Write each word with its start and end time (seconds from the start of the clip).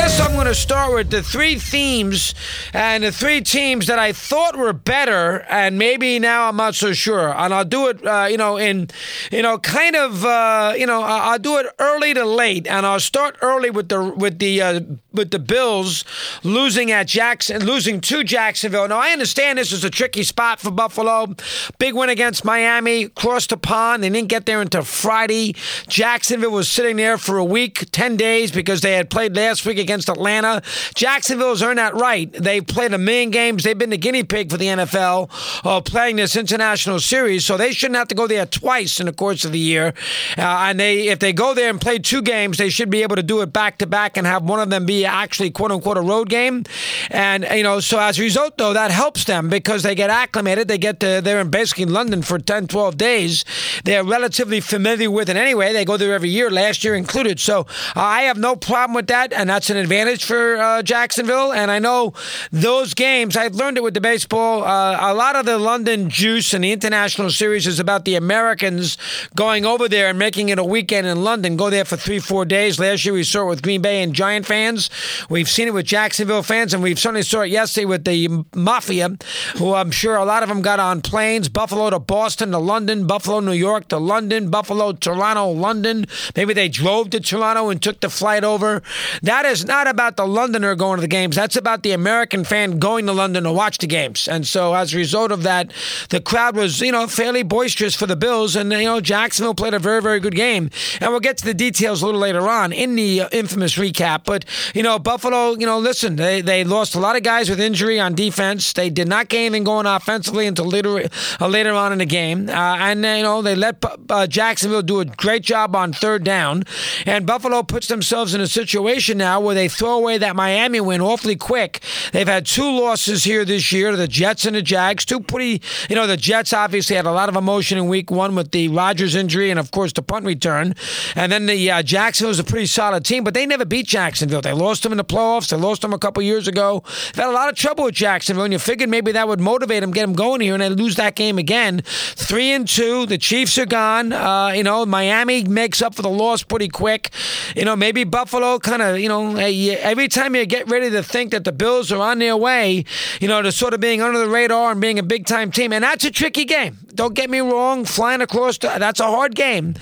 Guess 0.00 0.18
I'm 0.18 0.32
going 0.32 0.46
to 0.46 0.54
start 0.54 0.94
with 0.94 1.10
the 1.10 1.22
three 1.22 1.56
themes 1.56 2.34
and 2.72 3.04
the 3.04 3.12
three 3.12 3.42
teams 3.42 3.86
that 3.88 3.98
I 3.98 4.14
thought 4.14 4.56
were 4.56 4.72
better, 4.72 5.44
and 5.50 5.78
maybe 5.78 6.18
now 6.18 6.48
I'm 6.48 6.56
not 6.56 6.74
so 6.74 6.94
sure. 6.94 7.34
And 7.36 7.52
I'll 7.52 7.66
do 7.66 7.88
it, 7.88 8.06
uh, 8.06 8.26
you 8.30 8.38
know, 8.38 8.56
in, 8.56 8.88
you 9.30 9.42
know, 9.42 9.58
kind 9.58 9.94
of, 9.96 10.24
uh, 10.24 10.72
you 10.74 10.86
know, 10.86 11.02
I'll 11.02 11.38
do 11.38 11.58
it 11.58 11.66
early 11.78 12.14
to 12.14 12.24
late, 12.24 12.66
and 12.66 12.86
I'll 12.86 12.98
start 12.98 13.36
early 13.42 13.68
with 13.68 13.90
the 13.90 14.02
with 14.02 14.38
the 14.38 14.62
uh, 14.62 14.80
with 15.12 15.32
the 15.32 15.38
Bills 15.38 16.06
losing 16.42 16.90
at 16.90 17.06
Jackson, 17.06 17.66
losing 17.66 18.00
to 18.00 18.24
Jacksonville. 18.24 18.88
Now 18.88 19.00
I 19.00 19.10
understand 19.10 19.58
this 19.58 19.70
is 19.70 19.84
a 19.84 19.90
tricky 19.90 20.22
spot 20.22 20.60
for 20.60 20.70
Buffalo. 20.70 21.34
Big 21.78 21.94
win 21.94 22.08
against 22.08 22.42
Miami, 22.42 23.08
crossed 23.08 23.50
the 23.50 23.58
pond. 23.58 24.02
They 24.02 24.08
didn't 24.08 24.28
get 24.28 24.46
there 24.46 24.62
until 24.62 24.82
Friday. 24.82 25.54
Jacksonville 25.88 26.52
was 26.52 26.70
sitting 26.70 26.96
there 26.96 27.18
for 27.18 27.36
a 27.36 27.44
week, 27.44 27.90
ten 27.92 28.16
days 28.16 28.50
because 28.50 28.80
they 28.80 28.94
had 28.94 29.10
played 29.10 29.36
last 29.36 29.66
week 29.66 29.78
against 29.78 29.99
Atlanta. 30.08 30.62
Jacksonville's 30.94 31.62
earned 31.62 31.78
that 31.78 31.94
right. 31.94 32.32
They've 32.32 32.66
played 32.66 32.92
a 32.92 32.98
million 32.98 33.30
games. 33.30 33.64
They've 33.64 33.78
been 33.78 33.90
the 33.90 33.98
guinea 33.98 34.24
pig 34.24 34.50
for 34.50 34.56
the 34.56 34.66
NFL 34.66 35.30
uh, 35.64 35.80
playing 35.80 36.16
this 36.16 36.36
international 36.36 37.00
series, 37.00 37.44
so 37.44 37.56
they 37.56 37.72
shouldn't 37.72 37.96
have 37.96 38.08
to 38.08 38.14
go 38.14 38.26
there 38.26 38.46
twice 38.46 39.00
in 39.00 39.06
the 39.06 39.12
course 39.12 39.44
of 39.44 39.52
the 39.52 39.58
year. 39.58 39.94
Uh, 40.38 40.42
and 40.68 40.80
they, 40.80 41.08
if 41.08 41.18
they 41.18 41.32
go 41.32 41.54
there 41.54 41.70
and 41.70 41.80
play 41.80 41.98
two 41.98 42.22
games, 42.22 42.58
they 42.58 42.70
should 42.70 42.90
be 42.90 43.02
able 43.02 43.16
to 43.16 43.22
do 43.22 43.40
it 43.42 43.52
back 43.52 43.78
to 43.78 43.86
back 43.86 44.16
and 44.16 44.26
have 44.26 44.42
one 44.42 44.60
of 44.60 44.70
them 44.70 44.86
be 44.86 45.04
actually 45.04 45.50
quote 45.50 45.72
unquote 45.72 45.96
a 45.96 46.00
road 46.00 46.28
game. 46.28 46.64
And 47.10 47.46
you 47.52 47.62
know, 47.62 47.80
so 47.80 47.98
as 47.98 48.18
a 48.18 48.22
result, 48.22 48.58
though, 48.58 48.72
that 48.72 48.90
helps 48.90 49.24
them 49.24 49.48
because 49.48 49.82
they 49.82 49.94
get 49.94 50.10
acclimated. 50.10 50.68
They 50.68 50.78
get 50.78 51.00
to, 51.00 51.20
they're 51.22 51.40
in 51.40 51.50
basically 51.50 51.86
London 51.86 52.22
for 52.22 52.38
10, 52.38 52.66
12 52.66 52.96
days. 52.96 53.44
They're 53.84 54.04
relatively 54.04 54.60
familiar 54.60 55.10
with 55.10 55.28
it 55.28 55.36
anyway. 55.36 55.72
They 55.72 55.84
go 55.84 55.96
there 55.96 56.14
every 56.14 56.30
year, 56.30 56.50
last 56.50 56.84
year 56.84 56.94
included. 56.94 57.40
So 57.40 57.60
uh, 57.60 58.00
I 58.00 58.22
have 58.22 58.38
no 58.38 58.56
problem 58.56 58.94
with 58.94 59.06
that, 59.08 59.32
and 59.32 59.50
that's 59.50 59.70
an 59.70 59.76
advantage 59.80 60.24
for 60.24 60.56
uh, 60.56 60.82
Jacksonville. 60.82 61.52
And 61.52 61.70
I 61.70 61.78
know 61.78 62.14
those 62.52 62.94
games, 62.94 63.36
I've 63.36 63.54
learned 63.54 63.76
it 63.76 63.82
with 63.82 63.94
the 63.94 64.00
baseball. 64.00 64.64
Uh, 64.64 64.98
a 65.00 65.14
lot 65.14 65.36
of 65.36 65.46
the 65.46 65.58
London 65.58 66.08
juice 66.08 66.54
and 66.54 66.62
the 66.62 66.72
international 66.72 67.30
series 67.30 67.66
is 67.66 67.80
about 67.80 68.04
the 68.04 68.14
Americans 68.14 68.96
going 69.34 69.64
over 69.64 69.88
there 69.88 70.08
and 70.08 70.18
making 70.18 70.48
it 70.48 70.58
a 70.58 70.64
weekend 70.64 71.06
in 71.06 71.22
London. 71.24 71.56
Go 71.56 71.70
there 71.70 71.84
for 71.84 71.96
three, 71.96 72.18
four 72.18 72.44
days. 72.44 72.78
Last 72.78 73.04
year 73.04 73.14
we 73.14 73.24
saw 73.24 73.42
it 73.42 73.48
with 73.48 73.62
Green 73.62 73.82
Bay 73.82 74.02
and 74.02 74.14
Giant 74.14 74.46
fans. 74.46 74.90
We've 75.28 75.48
seen 75.48 75.68
it 75.68 75.74
with 75.74 75.86
Jacksonville 75.86 76.42
fans, 76.42 76.74
and 76.74 76.82
we've 76.82 76.98
certainly 76.98 77.22
saw 77.22 77.40
it 77.40 77.50
yesterday 77.50 77.86
with 77.86 78.04
the 78.04 78.44
Mafia, 78.54 79.16
who 79.56 79.74
I'm 79.74 79.90
sure 79.90 80.16
a 80.16 80.24
lot 80.24 80.42
of 80.42 80.48
them 80.48 80.62
got 80.62 80.80
on 80.80 81.00
planes 81.00 81.48
Buffalo 81.48 81.90
to 81.90 81.98
Boston 81.98 82.50
to 82.52 82.58
London, 82.58 83.06
Buffalo, 83.06 83.40
New 83.40 83.52
York 83.52 83.88
to 83.88 83.98
London, 83.98 84.50
Buffalo, 84.50 84.92
Toronto, 84.92 85.50
London. 85.50 86.06
Maybe 86.36 86.54
they 86.54 86.68
drove 86.68 87.10
to 87.10 87.20
Toronto 87.20 87.68
and 87.68 87.80
took 87.82 88.00
the 88.00 88.10
flight 88.10 88.44
over. 88.44 88.82
That 89.22 89.44
is 89.44 89.64
not 89.70 89.86
about 89.86 90.16
the 90.16 90.26
Londoner 90.26 90.74
going 90.74 90.96
to 90.96 91.00
the 91.00 91.06
games. 91.06 91.36
That's 91.36 91.54
about 91.54 91.84
the 91.84 91.92
American 91.92 92.42
fan 92.42 92.80
going 92.80 93.06
to 93.06 93.12
London 93.12 93.44
to 93.44 93.52
watch 93.52 93.78
the 93.78 93.86
games. 93.86 94.26
And 94.26 94.44
so 94.44 94.74
as 94.74 94.92
a 94.92 94.96
result 94.96 95.30
of 95.30 95.44
that, 95.44 95.72
the 96.08 96.20
crowd 96.20 96.56
was, 96.56 96.80
you 96.80 96.90
know, 96.90 97.06
fairly 97.06 97.44
boisterous 97.44 97.94
for 97.94 98.06
the 98.06 98.16
Bills. 98.16 98.56
And, 98.56 98.72
you 98.72 98.84
know, 98.84 99.00
Jacksonville 99.00 99.54
played 99.54 99.72
a 99.72 99.78
very, 99.78 100.02
very 100.02 100.18
good 100.18 100.34
game. 100.34 100.70
And 101.00 101.12
we'll 101.12 101.20
get 101.20 101.38
to 101.38 101.44
the 101.44 101.54
details 101.54 102.02
a 102.02 102.06
little 102.06 102.20
later 102.20 102.48
on 102.48 102.72
in 102.72 102.96
the 102.96 103.22
uh, 103.22 103.28
infamous 103.30 103.76
recap. 103.76 104.24
But, 104.24 104.44
you 104.74 104.82
know, 104.82 104.98
Buffalo, 104.98 105.52
you 105.52 105.66
know, 105.66 105.78
listen, 105.78 106.16
they, 106.16 106.40
they 106.40 106.64
lost 106.64 106.96
a 106.96 106.98
lot 106.98 107.14
of 107.14 107.22
guys 107.22 107.48
with 107.48 107.60
injury 107.60 108.00
on 108.00 108.16
defense. 108.16 108.72
They 108.72 108.90
did 108.90 109.06
not 109.06 109.28
get 109.28 109.38
anything 109.38 109.62
going 109.62 109.86
offensively 109.86 110.48
until 110.48 110.66
later, 110.66 111.08
uh, 111.40 111.46
later 111.46 111.74
on 111.74 111.92
in 111.92 111.98
the 111.98 112.06
game. 112.06 112.48
Uh, 112.48 112.52
and, 112.52 113.04
you 113.04 113.22
know, 113.22 113.40
they 113.40 113.54
let 113.54 113.84
uh, 114.10 114.26
Jacksonville 114.26 114.82
do 114.82 114.98
a 114.98 115.04
great 115.04 115.42
job 115.44 115.76
on 115.76 115.92
third 115.92 116.24
down. 116.24 116.64
And 117.06 117.24
Buffalo 117.24 117.62
puts 117.62 117.86
themselves 117.86 118.34
in 118.34 118.40
a 118.40 118.48
situation 118.48 119.16
now 119.18 119.40
where 119.40 119.54
they 119.54 119.59
throw 119.68 119.96
away 119.98 120.18
that 120.18 120.36
Miami 120.36 120.80
win 120.80 121.00
awfully 121.00 121.36
quick. 121.36 121.80
They've 122.12 122.28
had 122.28 122.46
two 122.46 122.70
losses 122.70 123.24
here 123.24 123.44
this 123.44 123.72
year 123.72 123.90
to 123.90 123.96
the 123.96 124.08
Jets 124.08 124.44
and 124.44 124.56
the 124.56 124.62
Jags. 124.62 125.04
Two 125.04 125.20
pretty, 125.20 125.62
you 125.88 125.96
know, 125.96 126.06
the 126.06 126.16
Jets 126.16 126.52
obviously 126.52 126.96
had 126.96 127.06
a 127.06 127.12
lot 127.12 127.28
of 127.28 127.36
emotion 127.36 127.78
in 127.78 127.88
week 127.88 128.10
one 128.10 128.34
with 128.34 128.50
the 128.50 128.68
Rodgers 128.68 129.14
injury 129.14 129.50
and, 129.50 129.58
of 129.58 129.70
course, 129.70 129.92
the 129.92 130.02
punt 130.02 130.24
return. 130.24 130.74
And 131.14 131.30
then 131.30 131.46
the 131.46 131.70
uh, 131.70 131.82
Jacksonville 131.82 132.30
was 132.30 132.38
a 132.38 132.44
pretty 132.44 132.66
solid 132.66 133.04
team, 133.04 133.24
but 133.24 133.34
they 133.34 133.46
never 133.46 133.64
beat 133.64 133.86
Jacksonville. 133.86 134.40
They 134.40 134.52
lost 134.52 134.82
them 134.82 134.92
in 134.92 134.98
the 134.98 135.04
playoffs. 135.04 135.50
They 135.50 135.56
lost 135.56 135.82
them 135.82 135.92
a 135.92 135.98
couple 135.98 136.22
years 136.22 136.48
ago. 136.48 136.82
They've 137.14 137.24
had 137.24 137.30
a 137.30 137.32
lot 137.32 137.48
of 137.48 137.54
trouble 137.54 137.84
with 137.84 137.94
Jacksonville, 137.94 138.44
and 138.44 138.52
you 138.52 138.58
figured 138.58 138.88
maybe 138.90 139.12
that 139.12 139.28
would 139.28 139.40
motivate 139.40 139.80
them, 139.80 139.90
get 139.90 140.02
them 140.02 140.14
going 140.14 140.40
here, 140.40 140.54
and 140.54 140.62
they 140.62 140.68
lose 140.68 140.96
that 140.96 141.14
game 141.14 141.38
again. 141.38 141.82
Three 141.84 142.50
and 142.52 142.66
two. 142.66 143.06
The 143.06 143.18
Chiefs 143.18 143.58
are 143.58 143.66
gone. 143.66 144.12
Uh, 144.12 144.52
you 144.54 144.62
know, 144.62 144.86
Miami 144.86 145.44
makes 145.44 145.82
up 145.82 145.94
for 145.94 146.02
the 146.02 146.10
loss 146.10 146.42
pretty 146.42 146.68
quick. 146.68 147.10
You 147.56 147.64
know, 147.64 147.76
maybe 147.76 148.04
Buffalo 148.04 148.58
kind 148.58 148.82
of, 148.82 148.98
you 148.98 149.08
know, 149.08 149.36
every 149.50 150.08
time 150.08 150.34
you 150.34 150.46
get 150.46 150.68
ready 150.68 150.90
to 150.90 151.02
think 151.02 151.32
that 151.32 151.44
the 151.44 151.52
Bills 151.52 151.92
are 151.92 152.00
on 152.00 152.18
their 152.18 152.36
way, 152.36 152.84
you 153.20 153.28
know, 153.28 153.42
to 153.42 153.52
sort 153.52 153.74
of 153.74 153.80
being 153.80 154.00
under 154.02 154.18
the 154.18 154.28
radar 154.28 154.72
and 154.72 154.80
being 154.80 154.98
a 154.98 155.02
big 155.02 155.26
time 155.26 155.50
team, 155.50 155.72
and 155.72 155.84
that's 155.84 156.04
a 156.04 156.10
tricky 156.10 156.44
game. 156.44 156.78
Don't 156.94 157.14
get 157.14 157.30
me 157.30 157.40
wrong, 157.40 157.84
flying 157.84 158.20
across, 158.20 158.58
the, 158.58 158.68
that's 158.78 159.00
a 159.00 159.06
hard 159.06 159.34
game. 159.34 159.74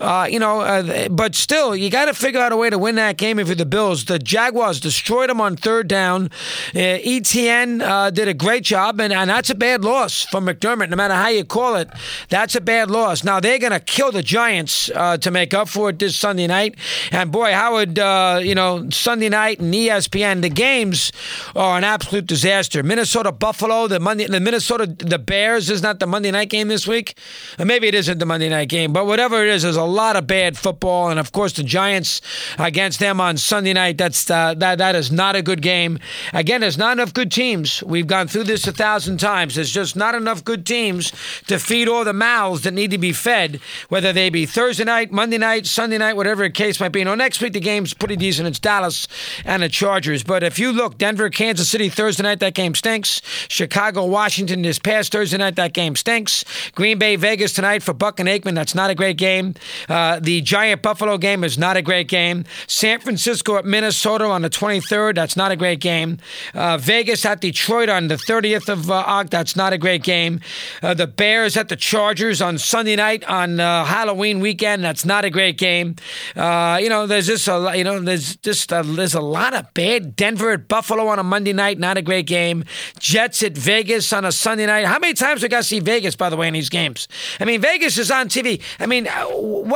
Uh, 0.00 0.26
you 0.30 0.38
know, 0.38 0.60
uh, 0.60 1.08
but 1.08 1.34
still, 1.34 1.76
you 1.76 1.90
got 1.90 2.06
to 2.06 2.14
figure 2.14 2.40
out 2.40 2.52
a 2.52 2.56
way 2.56 2.70
to 2.70 2.78
win 2.78 2.94
that 2.96 3.16
game 3.16 3.38
if 3.38 3.48
you're 3.48 3.56
the 3.56 3.66
Bills. 3.66 4.06
The 4.06 4.18
Jaguars 4.18 4.80
destroyed 4.80 5.30
them 5.30 5.40
on 5.40 5.56
third 5.56 5.88
down. 5.88 6.30
Uh, 6.74 6.98
Etienne 7.04 7.82
uh, 7.82 8.10
did 8.10 8.28
a 8.28 8.34
great 8.34 8.64
job, 8.64 9.00
and, 9.00 9.12
and 9.12 9.28
that's 9.28 9.50
a 9.50 9.54
bad 9.54 9.84
loss 9.84 10.24
for 10.24 10.40
McDermott, 10.40 10.90
no 10.90 10.96
matter 10.96 11.14
how 11.14 11.28
you 11.28 11.44
call 11.44 11.76
it. 11.76 11.88
That's 12.28 12.54
a 12.54 12.60
bad 12.60 12.90
loss. 12.90 13.24
Now, 13.24 13.40
they're 13.40 13.58
going 13.58 13.72
to 13.72 13.80
kill 13.80 14.10
the 14.12 14.22
Giants 14.22 14.90
uh, 14.94 15.18
to 15.18 15.30
make 15.30 15.52
up 15.52 15.68
for 15.68 15.90
it 15.90 15.98
this 15.98 16.16
Sunday 16.16 16.46
night. 16.46 16.76
And 17.10 17.30
boy, 17.30 17.52
Howard, 17.52 17.98
uh, 17.98 18.40
you 18.42 18.54
know, 18.54 18.88
Sunday 18.90 19.28
night 19.28 19.60
and 19.60 19.72
ESPN, 19.74 20.42
the 20.42 20.48
games 20.48 21.12
are 21.54 21.76
an 21.76 21.84
absolute 21.84 22.26
disaster. 22.26 22.82
Minnesota 22.82 23.32
Buffalo, 23.32 23.86
the 23.86 24.00
Monday, 24.00 24.26
the 24.26 24.40
Minnesota 24.40 24.86
the 24.86 25.18
Bears 25.18 25.70
is 25.70 25.82
not 25.82 26.00
the 26.00 26.06
Monday 26.06 26.30
night 26.30 26.48
game 26.48 26.53
this 26.62 26.86
week. 26.86 27.18
Or 27.58 27.64
maybe 27.64 27.88
it 27.88 27.94
isn't 27.94 28.18
the 28.18 28.26
Monday 28.26 28.48
night 28.48 28.68
game, 28.68 28.92
but 28.92 29.06
whatever 29.06 29.44
it 29.44 29.48
is, 29.48 29.62
there's 29.62 29.76
a 29.76 29.84
lot 29.84 30.16
of 30.16 30.26
bad 30.26 30.56
football, 30.56 31.10
and 31.10 31.18
of 31.20 31.32
course 31.32 31.52
the 31.52 31.62
Giants 31.62 32.20
against 32.58 33.00
them 33.00 33.20
on 33.20 33.36
Sunday 33.36 33.72
night. 33.72 33.98
That's 33.98 34.30
uh, 34.30 34.54
that 34.54 34.78
that 34.78 34.94
is 34.94 35.10
not 35.10 35.36
a 35.36 35.42
good 35.42 35.62
game. 35.62 35.98
Again, 36.32 36.60
there's 36.60 36.78
not 36.78 36.92
enough 36.92 37.12
good 37.12 37.30
teams. 37.30 37.82
We've 37.82 38.06
gone 38.06 38.28
through 38.28 38.44
this 38.44 38.66
a 38.66 38.72
thousand 38.72 39.18
times. 39.18 39.56
There's 39.56 39.72
just 39.72 39.96
not 39.96 40.14
enough 40.14 40.44
good 40.44 40.64
teams 40.64 41.12
to 41.46 41.58
feed 41.58 41.88
all 41.88 42.04
the 42.04 42.12
mouths 42.12 42.62
that 42.62 42.72
need 42.72 42.90
to 42.92 42.98
be 42.98 43.12
fed, 43.12 43.60
whether 43.88 44.12
they 44.12 44.30
be 44.30 44.46
Thursday 44.46 44.84
night, 44.84 45.10
Monday 45.12 45.38
night, 45.38 45.66
Sunday 45.66 45.98
night, 45.98 46.14
whatever 46.16 46.44
the 46.44 46.50
case 46.50 46.80
might 46.80 46.92
be. 46.92 47.00
You 47.00 47.04
know, 47.04 47.14
next 47.14 47.40
week 47.40 47.52
the 47.52 47.60
game's 47.60 47.94
pretty 47.94 48.16
decent. 48.16 48.48
It's 48.48 48.58
Dallas 48.58 49.08
and 49.44 49.62
the 49.62 49.68
Chargers. 49.68 50.22
But 50.22 50.42
if 50.42 50.58
you 50.58 50.72
look, 50.72 50.98
Denver, 50.98 51.30
Kansas 51.30 51.68
City 51.68 51.88
Thursday 51.88 52.22
night, 52.22 52.40
that 52.40 52.54
game 52.54 52.74
stinks. 52.74 53.20
Chicago, 53.48 54.04
Washington 54.04 54.62
this 54.62 54.78
past 54.78 55.12
Thursday 55.12 55.38
night, 55.38 55.56
that 55.56 55.72
game 55.72 55.96
stinks. 55.96 56.43
Green 56.74 56.98
Bay, 56.98 57.16
Vegas 57.16 57.52
tonight 57.52 57.82
for 57.82 57.92
Buck 57.92 58.20
and 58.20 58.28
Aikman, 58.28 58.54
that's 58.54 58.74
not 58.74 58.90
a 58.90 58.94
great 58.94 59.18
game. 59.18 59.54
Uh, 59.88 60.20
the 60.20 60.40
Giant 60.40 60.82
Buffalo 60.82 61.18
game 61.18 61.44
is 61.44 61.58
not 61.58 61.76
a 61.76 61.82
great 61.82 62.08
game. 62.08 62.44
San 62.66 63.00
Francisco 63.00 63.56
at 63.56 63.64
Minnesota 63.64 64.24
on 64.26 64.42
the 64.42 64.50
23rd, 64.50 65.16
that's 65.16 65.36
not 65.36 65.52
a 65.52 65.56
great 65.56 65.80
game. 65.80 66.18
Uh, 66.54 66.78
Vegas 66.78 67.24
at 67.24 67.40
Detroit 67.40 67.88
on 67.88 68.08
the 68.08 68.16
30th 68.16 68.68
of 68.68 68.90
uh, 68.90 68.94
October, 68.94 69.34
that's 69.34 69.56
not 69.56 69.72
a 69.72 69.78
great 69.78 70.02
game. 70.02 70.40
Uh, 70.82 70.94
the 70.94 71.06
Bears 71.06 71.56
at 71.56 71.68
the 71.68 71.76
Chargers 71.76 72.40
on 72.40 72.58
Sunday 72.58 72.94
night 72.94 73.24
on 73.24 73.58
uh, 73.58 73.84
Halloween 73.84 74.40
weekend, 74.40 74.84
that's 74.84 75.04
not 75.04 75.24
a 75.24 75.30
great 75.30 75.58
game. 75.58 75.96
Uh, 76.36 76.78
you 76.80 76.88
know, 76.88 77.06
there's 77.06 77.26
just 77.26 77.48
a 77.48 77.72
you 77.74 77.84
know 77.84 77.98
there's 78.00 78.36
just 78.36 78.70
a, 78.70 78.82
there's 78.82 79.14
a 79.14 79.20
lot 79.20 79.54
of 79.54 79.72
bad 79.74 80.14
Denver 80.14 80.52
at 80.52 80.68
Buffalo 80.68 81.08
on 81.08 81.18
a 81.18 81.22
Monday 81.22 81.52
night, 81.52 81.78
not 81.78 81.96
a 81.96 82.02
great 82.02 82.26
game. 82.26 82.64
Jets 82.98 83.42
at 83.42 83.52
Vegas 83.56 84.12
on 84.12 84.24
a 84.24 84.32
Sunday 84.32 84.66
night. 84.66 84.86
How 84.86 84.98
many 84.98 85.14
times 85.14 85.42
we 85.42 85.48
got 85.48 85.58
to 85.58 85.64
see 85.64 85.80
Vegas, 85.80 86.14
by 86.16 86.28
the 86.28 86.33
way, 86.36 86.48
in 86.48 86.54
these 86.54 86.68
games? 86.68 87.08
I 87.40 87.44
mean, 87.44 87.60
Vegas 87.60 87.98
is 87.98 88.10
on 88.10 88.28
TV. 88.28 88.60
I 88.78 88.86
mean, 88.86 89.06
uh, 89.06 89.26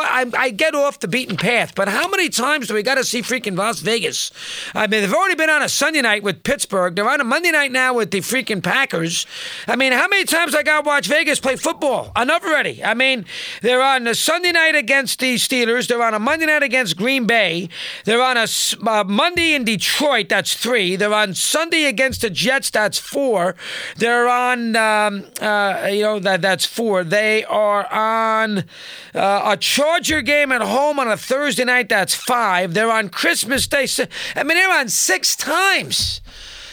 I, 0.01 0.27
I 0.37 0.51
get 0.51 0.75
off 0.75 1.01
the 1.01 1.09
beaten 1.09 1.37
path, 1.37 1.75
but 1.75 1.89
how 1.89 2.09
many 2.09 2.29
times 2.29 2.69
do 2.69 2.75
we 2.75 2.83
got 2.83 2.97
to 2.97 3.05
see 3.05 3.23
freaking 3.23 3.57
Las 3.57 3.81
Vegas? 3.81 4.31
I 4.75 4.87
mean, 4.87 5.03
they've 5.03 5.13
already 5.13 5.35
been 5.35 5.51
on 5.51 5.63
a 5.63 5.69
Sunday 5.69 6.03
night 6.03 6.23
with 6.23 6.43
Pittsburgh. 6.43 6.95
They're 6.95 7.09
on 7.09 7.21
a 7.21 7.25
Monday 7.25 7.51
night 7.51 7.73
now 7.73 7.95
with 7.95 8.11
the 8.11 8.21
freaking 8.21 8.63
Packers. 8.63 9.27
I 9.67 9.77
mean, 9.77 9.93
how 9.93 10.09
many 10.09 10.25
times 10.25 10.55
I 10.55 10.63
got 10.63 10.83
to 10.83 10.89
watch 10.89 11.07
Vegas 11.07 11.41
play 11.41 11.57
football? 11.57 12.13
Enough 12.21 12.45
already. 12.45 12.83
I 12.85 12.95
mean, 12.95 13.25
they're 13.63 13.83
on 13.83 14.07
a 14.07 14.15
Sunday 14.15 14.53
night 14.53 14.75
against 14.75 15.21
the 15.21 15.37
Steelers. 15.37 15.89
They're 15.89 16.03
on 16.03 16.15
a 16.15 16.19
Monday 16.19 16.47
night 16.47 16.63
against 16.63 16.97
Green 16.97 17.27
Bay. 17.27 17.69
They're 18.05 18.23
on 18.23 18.37
a 18.37 18.47
uh, 18.87 19.05
Monday 19.05 19.55
in 19.55 19.65
Detroit. 19.65 20.29
That's 20.29 20.55
three. 20.55 20.97
They're 20.97 21.13
on 21.13 21.35
Sunday 21.35 21.85
against 21.85 22.23
the 22.23 22.31
Jets. 22.31 22.71
That's 22.71 22.99
four. 22.99 23.57
They're 23.97 24.29
on, 24.29 24.77
um, 24.77 25.25
uh, 25.41 25.89
you 25.91 26.03
know, 26.03 26.19
that 26.19 26.43
that's 26.49 26.65
four. 26.65 27.05
They 27.05 27.45
are 27.45 27.87
on 27.93 28.65
uh, 29.15 29.43
a 29.45 29.57
Charger 29.59 30.23
game 30.23 30.51
at 30.51 30.63
home 30.63 30.99
on 30.99 31.07
a 31.07 31.17
Thursday 31.17 31.65
night. 31.65 31.91
That's 31.91 32.15
five. 32.15 32.73
They're 32.73 32.91
on 32.91 33.11
Christmas 33.11 33.67
Day. 33.67 33.87
I 34.35 34.43
mean, 34.45 34.57
they're 34.57 34.73
on 34.73 34.89
six 34.89 35.37
times. 35.37 36.23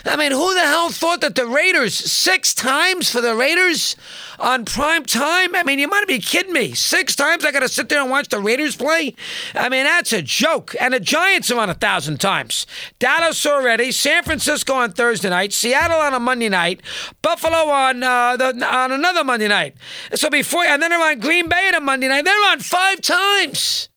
I 0.07 0.16
mean, 0.18 0.31
who 0.31 0.54
the 0.54 0.62
hell 0.62 0.90
thought 0.92 1.22
that 1.22 1.34
the 1.34 1.48
Raiders 1.48 1.96
six 1.96 2.54
times 2.54 3.10
for 3.10 3.22
the 3.22 3.36
Raiders 3.36 3.96
on 4.38 4.63
prime 4.63 5.04
time? 5.04 5.56
I 5.56 5.63
mean, 5.63 5.80
you 5.80 5.88
might 5.88 6.07
be 6.07 6.19
kidding 6.19 6.54
me. 6.54 6.74
Six 6.75 7.16
times 7.16 7.44
I 7.44 7.52
got 7.52 7.62
to 7.62 7.68
sit 7.68 7.90
there 7.90 8.02
and 8.02 8.12
watch 8.12 8.30
the 8.30 8.40
Raiders 8.40 8.75
play? 8.75 9.16
I 9.56 9.68
mean, 9.68 9.86
that's 9.86 10.13
a 10.13 10.22
joke. 10.22 10.75
And 10.80 10.94
the 10.94 11.00
Giants 11.00 11.50
are 11.50 11.60
on 11.60 11.72
a 11.72 11.74
thousand 11.74 12.19
times. 12.19 12.68
Dallas 13.00 13.44
already, 13.48 13.92
San 13.92 14.24
Francisco 14.24 14.75
on 14.75 14.92
Thursday 14.92 15.30
night, 15.30 15.54
Seattle 15.54 16.00
on 16.00 16.13
a 16.13 16.19
Monday 16.19 16.50
night, 16.50 16.81
Buffalo 17.24 17.72
on 17.72 18.04
uh, 18.04 18.38
the, 18.38 18.63
on 18.63 18.92
another 18.92 19.24
Monday 19.24 19.48
night. 19.48 19.75
So 20.13 20.30
before, 20.30 20.66
and 20.66 20.84
then 20.84 20.92
they're 20.92 21.02
on 21.02 21.19
Green 21.19 21.50
Bay 21.50 21.68
on 21.68 21.74
a 21.74 21.81
Monday 21.81 22.10
night. 22.10 22.25
They're 22.25 22.52
on 22.52 22.60
five 22.60 23.02
times. 23.02 23.90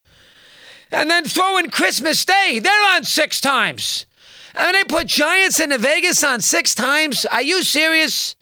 And 0.90 1.10
then 1.10 1.24
throw 1.24 1.58
in 1.58 1.70
Christmas 1.70 2.24
Day. 2.24 2.60
They're 2.62 2.96
on 2.96 3.04
six 3.04 3.42
times. 3.42 4.06
Mean, 4.56 4.72
they 4.72 4.84
put 4.84 5.06
Giants 5.06 5.60
into 5.60 5.78
Vegas 5.78 6.22
on 6.24 6.40
six 6.40 6.74
times. 6.74 7.24
Are 7.26 7.42
you 7.42 7.62
serious? 7.62 8.36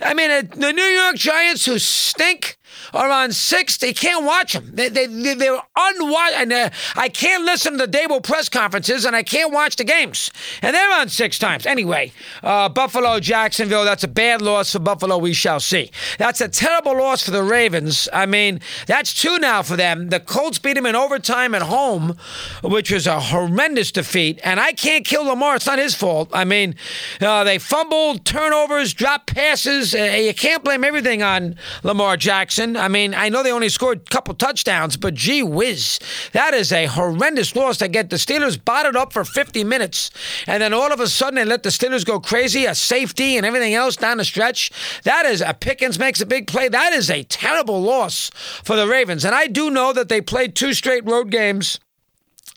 I 0.00 0.14
mean, 0.14 0.48
the 0.54 0.72
New 0.72 0.82
York 0.82 1.16
Giants 1.16 1.66
who 1.66 1.78
stink 1.78 2.58
are 2.92 3.10
on 3.10 3.32
six. 3.32 3.76
They 3.76 3.92
can't 3.92 4.24
watch 4.24 4.52
them. 4.52 4.70
They, 4.72 4.88
they, 4.88 5.06
they're 5.06 5.60
unwatch. 5.76 6.32
And 6.34 6.52
uh, 6.52 6.70
I 6.94 7.08
can't 7.08 7.44
listen 7.44 7.78
to 7.78 7.86
the 7.86 7.98
Daboll 7.98 8.22
press 8.22 8.48
conferences, 8.48 9.04
and 9.04 9.14
I 9.14 9.22
can't 9.22 9.52
watch 9.52 9.76
the 9.76 9.84
games. 9.84 10.30
And 10.62 10.74
they're 10.74 11.00
on 11.00 11.08
six 11.08 11.38
times. 11.38 11.66
Anyway, 11.66 12.12
uh, 12.42 12.68
Buffalo, 12.68 13.20
Jacksonville, 13.20 13.84
that's 13.84 14.04
a 14.04 14.08
bad 14.08 14.42
loss 14.42 14.72
for 14.72 14.78
Buffalo. 14.78 15.18
We 15.18 15.32
shall 15.32 15.60
see. 15.60 15.90
That's 16.18 16.40
a 16.40 16.48
terrible 16.48 16.96
loss 16.96 17.22
for 17.22 17.30
the 17.30 17.42
Ravens. 17.42 18.08
I 18.12 18.26
mean, 18.26 18.60
that's 18.86 19.14
two 19.14 19.38
now 19.38 19.62
for 19.62 19.76
them. 19.76 20.08
The 20.08 20.20
Colts 20.20 20.58
beat 20.58 20.74
them 20.74 20.86
in 20.86 20.94
overtime 20.94 21.54
at 21.54 21.62
home, 21.62 22.16
which 22.62 22.90
was 22.90 23.06
a 23.06 23.20
horrendous 23.20 23.92
defeat. 23.92 24.40
And 24.42 24.60
I 24.60 24.72
can't 24.72 25.04
kill 25.04 25.24
Lamar. 25.24 25.56
It's 25.56 25.66
not 25.66 25.78
his 25.78 25.94
fault. 25.94 26.30
I 26.32 26.44
mean, 26.44 26.74
uh, 27.20 27.44
they 27.44 27.58
fumbled, 27.58 28.24
turnovers, 28.24 28.94
dropped 28.94 29.34
passes. 29.34 29.94
Uh, 29.94 30.02
you 30.20 30.34
can't 30.34 30.64
blame 30.64 30.84
everything 30.84 31.22
on 31.22 31.56
Lamar 31.82 32.16
Jackson. 32.16 32.65
I 32.74 32.88
mean, 32.88 33.12
I 33.12 33.28
know 33.28 33.42
they 33.42 33.52
only 33.52 33.68
scored 33.68 33.98
a 33.98 34.10
couple 34.10 34.32
touchdowns, 34.32 34.96
but 34.96 35.12
gee 35.12 35.42
whiz, 35.42 35.98
that 36.32 36.54
is 36.54 36.72
a 36.72 36.86
horrendous 36.86 37.54
loss 37.54 37.76
to 37.78 37.88
get 37.88 38.08
the 38.08 38.16
Steelers 38.16 38.62
bottled 38.62 38.96
up 38.96 39.12
for 39.12 39.24
50 39.24 39.62
minutes. 39.64 40.10
And 40.46 40.62
then 40.62 40.72
all 40.72 40.90
of 40.90 41.00
a 41.00 41.06
sudden 41.06 41.34
they 41.34 41.44
let 41.44 41.62
the 41.62 41.68
Steelers 41.68 42.06
go 42.06 42.18
crazy, 42.18 42.64
a 42.64 42.74
safety 42.74 43.36
and 43.36 43.44
everything 43.44 43.74
else 43.74 43.96
down 43.96 44.16
the 44.16 44.24
stretch. 44.24 44.70
That 45.02 45.26
is 45.26 45.42
a 45.42 45.52
Pickens 45.52 45.98
makes 45.98 46.22
a 46.22 46.26
big 46.26 46.46
play. 46.46 46.68
That 46.68 46.94
is 46.94 47.10
a 47.10 47.24
terrible 47.24 47.82
loss 47.82 48.30
for 48.64 48.76
the 48.76 48.86
Ravens. 48.86 49.24
And 49.24 49.34
I 49.34 49.48
do 49.48 49.70
know 49.70 49.92
that 49.92 50.08
they 50.08 50.22
played 50.22 50.54
two 50.54 50.72
straight 50.72 51.04
road 51.04 51.30
games 51.30 51.78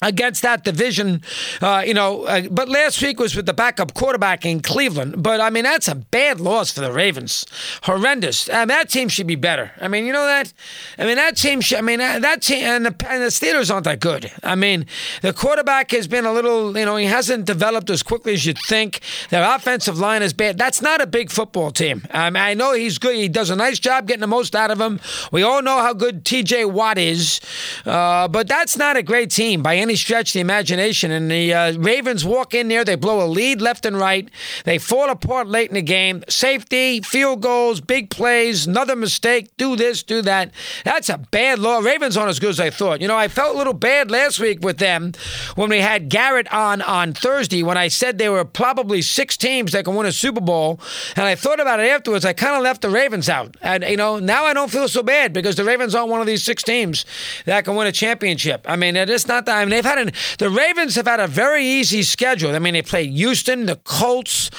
against 0.02 0.42
that 0.42 0.64
division, 0.64 1.22
uh, 1.62 1.84
you 1.86 1.94
know. 1.94 2.24
Uh, 2.24 2.48
but 2.50 2.70
last 2.70 3.02
week 3.02 3.20
was 3.20 3.36
with 3.36 3.46
the 3.46 3.54
backup 3.54 3.94
quarterback 3.94 4.46
in 4.46 4.62
Cleveland. 4.62 5.22
But 5.22 5.42
I 5.42 5.50
mean, 5.50 5.64
that's 5.64 5.88
a 5.88 5.96
bad 5.96 6.40
loss 6.40 6.72
for 6.72 6.82
the 6.82 6.92
Ravens. 6.92 7.46
Horrendous. 7.84 8.46
That 8.46 8.90
team 8.90 9.10
should 9.10 9.28
be 9.28 9.36
better. 9.36 9.72
I 9.82 9.88
mean, 9.88 10.06
you 10.06 10.14
know 10.14 10.26
that. 10.26 10.54
I 10.98 11.06
mean, 11.06 11.16
that 11.16 11.38
team. 11.38 11.62
Should, 11.62 11.78
I 11.78 11.82
mean, 11.82 12.00
that 12.00 12.42
team 12.42 12.64
and 12.64 12.86
the, 12.86 13.10
and 13.10 13.24
the 13.24 13.28
Steelers 13.28 13.74
aren't 13.74 13.86
that 13.86 14.00
good. 14.00 14.32
I 14.44 14.56
mean, 14.56 14.86
the 15.22 15.34
quarterback 15.34 15.92
has 15.92 16.08
been 16.08 16.26
a 16.26 16.34
little. 16.34 16.78
You 16.78 16.86
know, 16.86 16.96
he 16.96 17.06
hasn't 17.06 17.46
developed 17.46 17.90
as 17.90 18.04
quickly 18.04 18.34
as 18.34 18.46
you'd 18.46 18.60
think. 18.68 19.02
Their 19.30 19.44
offensive 19.44 20.00
line 20.00 20.22
is 20.22 20.34
bad. 20.34 20.58
That's 20.58 20.82
not 20.82 21.02
a 21.02 21.08
big 21.08 21.32
football 21.32 21.72
team. 21.72 22.04
I, 22.12 22.30
mean, 22.30 22.42
I 22.42 22.54
know 22.54 22.74
he's 22.74 22.98
good. 22.98 23.16
He 23.16 23.28
does 23.28 23.50
a 23.50 23.56
nice 23.56 23.80
job 23.80 24.08
getting 24.08 24.22
the 24.22 24.28
most 24.28 24.56
out 24.56 24.72
of 24.72 24.80
him. 24.80 25.00
We 25.32 25.44
all 25.44 25.62
know 25.62 25.80
how 25.80 25.94
good 25.94 26.26
T.J. 26.26 26.66
Watt 26.66 26.98
is, 26.98 27.42
uh, 27.86 28.28
but 28.28 28.48
that's 28.48 28.78
not 28.78 28.98
a 28.98 29.04
great 29.04 29.32
team 29.32 29.64
by 29.64 29.78
any 29.78 29.89
any 29.90 29.96
stretch 29.96 30.34
the 30.34 30.40
imagination. 30.40 31.10
And 31.12 31.32
the 31.32 31.52
uh, 31.52 31.78
Ravens 31.78 32.24
walk 32.24 32.54
in 32.54 32.68
there, 32.68 32.86
they 32.86 32.96
blow 32.96 33.26
a 33.26 33.28
lead 33.28 33.60
left 33.60 33.86
and 33.86 33.98
right. 33.98 34.30
They 34.66 34.78
fall 34.78 35.10
apart 35.10 35.48
late 35.48 35.70
in 35.70 35.74
the 35.74 35.82
game. 35.82 36.24
Safety, 36.30 37.02
field 37.02 37.42
goals, 37.42 37.82
big 37.82 38.12
plays, 38.12 38.68
another 38.68 38.96
mistake, 38.96 39.50
do 39.58 39.76
this, 39.76 40.04
do 40.04 40.22
that. 40.22 40.52
That's 40.86 41.10
a 41.10 41.18
bad 41.18 41.58
law. 41.58 41.80
Ravens 41.80 42.16
aren't 42.16 42.30
as 42.30 42.40
good 42.40 42.52
as 42.52 42.60
I 42.60 42.70
thought. 42.70 43.02
You 43.02 43.08
know, 43.08 43.18
I 43.18 43.28
felt 43.28 43.56
a 43.56 43.58
little 43.58 43.74
bad 43.74 44.12
last 44.12 44.40
week 44.40 44.60
with 44.62 44.78
them 44.78 45.14
when 45.56 45.70
we 45.70 45.80
had 45.80 46.10
Garrett 46.10 46.52
on 46.54 46.82
on 46.82 47.14
Thursday 47.14 47.64
when 47.64 47.78
I 47.78 47.88
said 47.88 48.18
there 48.18 48.32
were 48.32 48.46
probably 48.46 49.02
six 49.02 49.38
teams 49.38 49.72
that 49.72 49.86
can 49.86 49.96
win 49.96 50.06
a 50.06 50.12
Super 50.12 50.42
Bowl. 50.42 50.80
And 51.16 51.26
I 51.26 51.34
thought 51.34 51.60
about 51.60 51.80
it 51.80 51.88
afterwards. 51.88 52.26
I 52.26 52.34
kind 52.34 52.56
of 52.56 52.62
left 52.62 52.84
the 52.84 52.90
Ravens 52.90 53.28
out. 53.28 53.58
And, 53.62 53.84
you 53.84 53.98
know, 53.98 54.20
now 54.20 54.46
I 54.46 54.54
don't 54.54 54.70
feel 54.70 54.88
so 54.88 55.02
bad 55.02 55.34
because 55.34 55.56
the 55.56 55.64
Ravens 55.64 55.96
aren't 55.96 56.12
one 56.12 56.22
of 56.22 56.28
these 56.28 56.44
six 56.44 56.62
teams 56.62 57.06
that 57.46 57.66
can 57.66 57.76
win 57.76 57.88
a 57.88 57.92
championship. 57.92 58.66
I 58.68 58.76
mean, 58.76 58.96
it's 58.96 59.28
not 59.28 59.46
that. 59.46 59.58
I 59.58 59.66
mean, 59.66 59.74
they've 59.80 59.90
had 59.90 60.00
an 60.00 60.12
the 60.38 60.50
Ravens 60.50 60.96
have 60.96 61.08
had 61.08 61.20
a 61.20 61.28
very 61.28 61.66
easy 61.66 62.04
schedule. 62.04 62.54
I 62.56 62.60
mean, 62.60 62.74
they 62.74 62.82
played 62.82 63.12
Houston, 63.12 63.66
the 63.66 63.78
Colts, 63.78 64.50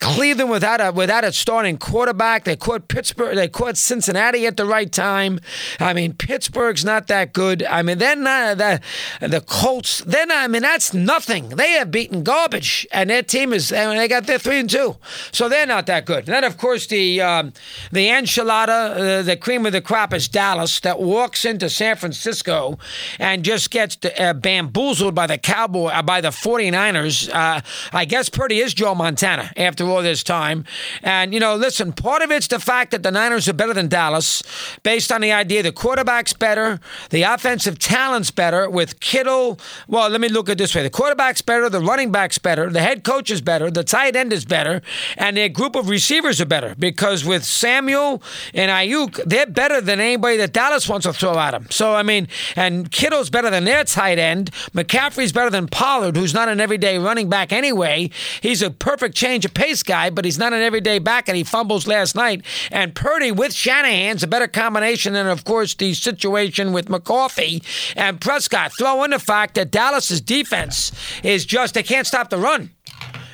Cleveland 0.00 0.50
without 0.50 0.80
a 0.80 0.92
without 0.92 1.24
a 1.24 1.32
starting 1.32 1.76
quarterback. 1.76 2.44
They 2.44 2.56
caught 2.56 2.88
Pittsburgh. 2.88 3.36
They 3.36 3.48
caught 3.48 3.76
Cincinnati 3.76 4.46
at 4.46 4.56
the 4.56 4.64
right 4.64 4.90
time. 4.90 5.40
I 5.78 5.92
mean, 5.92 6.14
Pittsburgh's 6.14 6.84
not 6.84 7.06
that 7.08 7.34
good. 7.34 7.62
I 7.62 7.82
mean, 7.82 7.98
not 7.98 8.58
the 8.58 8.80
the 9.20 9.40
Colts. 9.42 10.04
Not. 10.06 10.30
I 10.30 10.48
mean, 10.48 10.62
that's 10.62 10.94
nothing. 10.94 11.50
They 11.50 11.72
have 11.72 11.90
beaten 11.90 12.22
garbage, 12.22 12.86
and 12.92 13.10
their 13.10 13.22
team 13.22 13.52
is. 13.52 13.72
I 13.72 13.94
they 13.94 14.08
got 14.08 14.26
their 14.26 14.38
three 14.38 14.58
and 14.58 14.70
two, 14.70 14.96
so 15.32 15.48
they're 15.48 15.66
not 15.66 15.86
that 15.86 16.06
good. 16.06 16.20
And 16.20 16.28
then, 16.28 16.44
of 16.44 16.56
course, 16.56 16.86
the 16.86 17.20
um, 17.20 17.52
the 17.92 18.08
enchilada, 18.08 19.18
uh, 19.18 19.22
the 19.22 19.36
cream 19.36 19.66
of 19.66 19.72
the 19.72 19.82
crop 19.82 20.14
is 20.14 20.28
Dallas 20.28 20.80
that 20.80 20.98
walks 20.98 21.44
into 21.44 21.68
San 21.68 21.96
Francisco 21.96 22.78
and 23.18 23.44
just 23.44 23.70
gets 23.70 23.98
uh, 24.18 24.32
bamboozled 24.32 25.14
by 25.14 25.26
the 25.26 25.36
Cowboy 25.36 25.88
uh, 25.88 26.02
by 26.02 26.22
the 26.22 26.28
49ers. 26.28 27.28
Uh, 27.32 27.60
I 27.92 28.04
guess 28.06 28.30
Purdy 28.30 28.60
is 28.60 28.72
Joe 28.72 28.94
Montana 28.94 29.52
after 29.56 29.89
all 29.90 30.02
this 30.02 30.22
time. 30.22 30.64
And, 31.02 31.32
you 31.34 31.40
know, 31.40 31.56
listen, 31.56 31.92
part 31.92 32.22
of 32.22 32.30
it's 32.30 32.48
the 32.48 32.58
fact 32.58 32.90
that 32.92 33.02
the 33.02 33.10
Niners 33.10 33.48
are 33.48 33.52
better 33.52 33.74
than 33.74 33.88
Dallas 33.88 34.42
based 34.82 35.12
on 35.12 35.20
the 35.20 35.32
idea 35.32 35.62
the 35.62 35.72
quarterback's 35.72 36.32
better, 36.32 36.80
the 37.10 37.22
offensive 37.22 37.78
talent's 37.78 38.30
better 38.30 38.68
with 38.68 39.00
Kittle. 39.00 39.58
Well, 39.88 40.08
let 40.08 40.20
me 40.20 40.28
look 40.28 40.48
at 40.48 40.58
this 40.58 40.74
way 40.74 40.82
the 40.82 40.90
quarterback's 40.90 41.42
better, 41.42 41.68
the 41.68 41.80
running 41.80 42.12
back's 42.12 42.38
better, 42.38 42.70
the 42.70 42.80
head 42.80 43.04
coach 43.04 43.30
is 43.30 43.40
better, 43.40 43.70
the 43.70 43.84
tight 43.84 44.16
end 44.16 44.32
is 44.32 44.44
better, 44.44 44.82
and 45.16 45.36
their 45.36 45.48
group 45.48 45.76
of 45.76 45.88
receivers 45.88 46.40
are 46.40 46.46
better 46.46 46.74
because 46.78 47.24
with 47.24 47.44
Samuel 47.44 48.22
and 48.54 48.70
Aiyuk, 48.70 49.22
they're 49.24 49.46
better 49.46 49.80
than 49.80 50.00
anybody 50.00 50.36
that 50.38 50.52
Dallas 50.52 50.88
wants 50.88 51.06
to 51.06 51.12
throw 51.12 51.38
at 51.38 51.52
them. 51.52 51.66
So, 51.70 51.94
I 51.94 52.02
mean, 52.02 52.28
and 52.56 52.90
Kittle's 52.90 53.30
better 53.30 53.50
than 53.50 53.64
their 53.64 53.84
tight 53.84 54.18
end. 54.18 54.50
McCaffrey's 54.74 55.32
better 55.32 55.50
than 55.50 55.68
Pollard, 55.68 56.16
who's 56.16 56.34
not 56.34 56.48
an 56.48 56.60
everyday 56.60 56.98
running 56.98 57.28
back 57.28 57.52
anyway. 57.52 58.10
He's 58.40 58.62
a 58.62 58.70
perfect 58.70 59.14
change 59.14 59.44
of 59.44 59.54
pace 59.54 59.79
guy, 59.82 60.10
but 60.10 60.24
he's 60.24 60.38
not 60.38 60.52
an 60.52 60.62
everyday 60.62 60.98
back, 60.98 61.28
and 61.28 61.36
he 61.36 61.44
fumbles 61.44 61.86
last 61.86 62.14
night. 62.14 62.44
And 62.70 62.94
Purdy 62.94 63.32
with 63.32 63.52
Shanahan's 63.52 64.22
a 64.22 64.26
better 64.26 64.48
combination 64.48 65.14
than, 65.14 65.26
of 65.26 65.44
course, 65.44 65.74
the 65.74 65.94
situation 65.94 66.72
with 66.72 66.88
McCarthy 66.88 67.62
and 67.96 68.20
Prescott. 68.20 68.72
Throw 68.76 69.04
in 69.04 69.10
the 69.10 69.18
fact 69.18 69.54
that 69.54 69.70
Dallas's 69.70 70.20
defense 70.20 70.92
is 71.22 71.44
just, 71.44 71.74
they 71.74 71.82
can't 71.82 72.06
stop 72.06 72.30
the 72.30 72.38
run. 72.38 72.70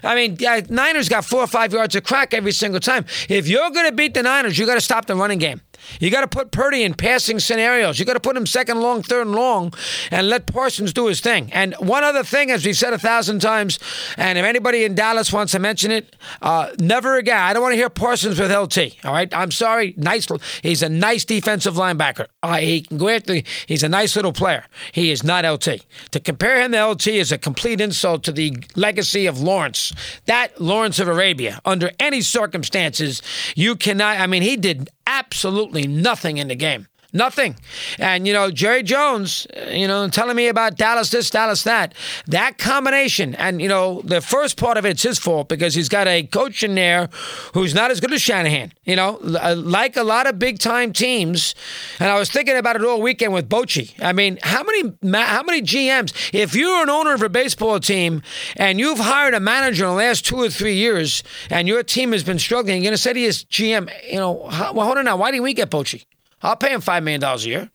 I 0.03 0.15
mean, 0.15 0.37
Niners 0.71 1.09
got 1.09 1.25
four 1.25 1.41
or 1.41 1.47
five 1.47 1.73
yards 1.73 1.97
of 1.97 2.05
crack 2.05 2.33
every 2.33 2.53
single 2.53 2.81
time. 2.81 3.07
If 3.29 3.49
you're 3.49 3.71
going 3.71 3.87
to 3.87 3.93
beat 3.93 4.15
the 4.15 4.23
Niners, 4.23 4.57
you 4.59 4.67
got 4.67 4.75
to 4.75 4.81
stop 4.81 5.07
the 5.07 5.17
running 5.17 5.39
game. 5.39 5.61
You 6.01 6.11
got 6.11 6.23
to 6.23 6.29
put 6.29 6.51
Purdy 6.51 6.83
in 6.83 6.95
passing 6.95 7.39
scenarios. 7.39 7.99
You 7.99 8.05
got 8.05 8.15
to 8.15 8.21
put 8.21 8.37
him 8.37 8.47
second 8.47 8.81
long, 8.81 9.03
third 9.03 9.27
long, 9.27 9.73
and 10.11 10.29
let 10.29 10.47
Parsons 10.47 10.93
do 10.93 11.07
his 11.07 11.21
thing. 11.21 11.51
And 11.53 11.75
one 11.75 12.05
other 12.05 12.23
thing, 12.23 12.51
as 12.51 12.65
we've 12.65 12.77
said 12.77 12.93
a 12.93 12.99
thousand 12.99 13.41
times, 13.41 13.79
and 14.17 14.39
if 14.39 14.45
anybody 14.45 14.85
in 14.85 14.95
Dallas 14.95 15.33
wants 15.33 15.53
to 15.53 15.59
mention 15.59 15.91
it, 15.91 16.17
uh, 16.43 16.73
never 16.79 17.17
again. 17.17 17.39
I 17.39 17.53
don't 17.53 17.63
want 17.63 17.73
to 17.73 17.77
hear 17.77 17.91
Parsons 17.91 18.39
with 18.39 18.51
LT. 18.51 19.05
All 19.05 19.13
right, 19.13 19.33
I'm 19.35 19.51
sorry. 19.51 19.95
Nice. 19.97 20.27
He's 20.63 20.83
a 20.83 20.89
nice 20.89 21.25
defensive 21.25 21.75
linebacker. 21.75 22.27
Uh, 22.43 22.57
he 22.57 22.83
can 22.83 22.99
go 22.99 23.09
after. 23.09 23.43
He's 23.67 23.83
a 23.83 23.89
nice 23.89 24.17
little 24.17 24.33
player. 24.33 24.65
He 24.93 25.11
is 25.11 25.23
not 25.23 25.45
LT. 25.45 25.85
To 26.11 26.21
compare 26.21 26.61
him 26.61 26.73
to 26.73 26.85
LT 26.85 27.07
is 27.09 27.33
a 27.33 27.39
complete 27.39 27.81
insult 27.81 28.25
to 28.25 28.33
the 28.33 28.57
legacy 28.75 29.27
of 29.27 29.41
Lawrence. 29.41 29.93
That 30.27 30.61
Lawrence 30.61 30.99
of 30.99 31.09
Arabia. 31.09 31.61
Under 31.65 31.91
any 31.99 32.21
circumstances, 32.23 33.23
you 33.55 33.77
cannot. 33.77 34.19
I 34.21 34.27
mean, 34.27 34.43
he 34.43 34.57
did 34.57 34.91
absolutely 35.07 35.87
nothing 35.87 36.39
in 36.39 36.49
the 36.49 36.57
game. 36.57 36.87
Nothing. 37.17 37.57
And, 37.99 38.27
you 38.27 38.35
know, 38.35 38.51
Jerry 38.51 38.83
Jones, 38.83 39.47
you 39.71 39.89
know, 39.89 40.07
telling 40.09 40.37
me 40.37 40.49
about 40.49 40.77
Dallas 40.77 41.09
this, 41.11 41.31
Dallas 41.31 41.63
that. 41.63 41.95
That 42.27 42.59
combination, 42.59 43.35
and, 43.37 43.63
you 43.63 43.69
know, 43.69 44.03
the 44.03 44.21
first 44.21 44.59
part 44.59 44.77
of 44.77 44.85
it's 44.85 45.03
his 45.03 45.19
fault 45.19 45.49
because 45.49 45.75
he's 45.75 45.89
got 45.89 46.07
a 46.07 46.25
coach 46.25 46.63
in 46.63 46.75
there 46.75 47.09
who's 47.55 47.75
not 47.75 47.91
as 47.91 48.01
good 48.01 48.13
as 48.13 48.21
Shanahan. 48.21 48.73
You 48.85 48.97
know, 48.97 49.19
uh, 49.23 49.55
like 49.57 49.97
a 49.97 50.03
lot 50.03 50.27
of 50.27 50.39
big 50.39 50.59
time 50.59 50.93
teams. 50.93 51.55
And 51.99 52.11
I 52.11 52.19
was 52.19 52.31
thinking 52.31 52.57
about 52.57 52.77
it 52.77 52.85
all 52.85 53.01
weekend 53.01 53.33
with 53.33 53.49
Bochy. 53.49 53.95
I 54.05 54.13
mean, 54.13 54.39
how 54.43 54.63
many, 54.63 54.93
how 55.15 55.43
many 55.43 55.63
GMs, 55.63 56.13
if 56.35 56.55
you're 56.55 56.83
an 56.83 56.91
owner 56.91 57.15
of 57.15 57.23
a 57.23 57.31
baseball 57.31 57.81
team 57.81 58.21
and 58.57 58.79
you've 58.79 58.99
hired 58.99 59.33
a 59.33 59.41
manager 59.41 59.85
in 59.85 59.91
the 59.91 59.97
last 59.97 60.27
two 60.27 60.37
or 60.37 60.51
three 60.51 60.75
years 60.75 61.23
and 61.49 61.67
your 61.67 61.83
team 61.83 62.13
has 62.13 62.25
been 62.25 62.39
struggling, 62.39 62.83
you're 62.83 62.91
going 62.91 62.93
to 62.93 62.99
say 62.99 63.15
to 63.15 63.21
his 63.21 63.45
GM, 63.47 63.91
you 64.11 64.19
know, 64.19 64.33
well, 64.33 64.83
hold 64.83 64.99
on 64.99 65.07
now, 65.07 65.17
why 65.17 65.31
didn't 65.31 65.45
we 65.45 65.55
get 65.55 65.71
Bochy? 65.71 66.05
I'll 66.43 66.57
pay 66.57 66.73
him 66.73 66.81
$5 66.81 67.03
million 67.03 67.23
a 67.23 67.37
year. 67.39 67.71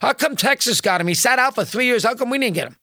How 0.00 0.12
come 0.12 0.36
Texas 0.36 0.80
got 0.80 1.00
him? 1.00 1.06
He 1.06 1.14
sat 1.14 1.38
out 1.38 1.54
for 1.54 1.64
three 1.64 1.86
years. 1.86 2.04
How 2.04 2.14
come 2.14 2.30
we 2.30 2.38
didn't 2.38 2.54
get 2.54 2.68
him? 2.68 2.76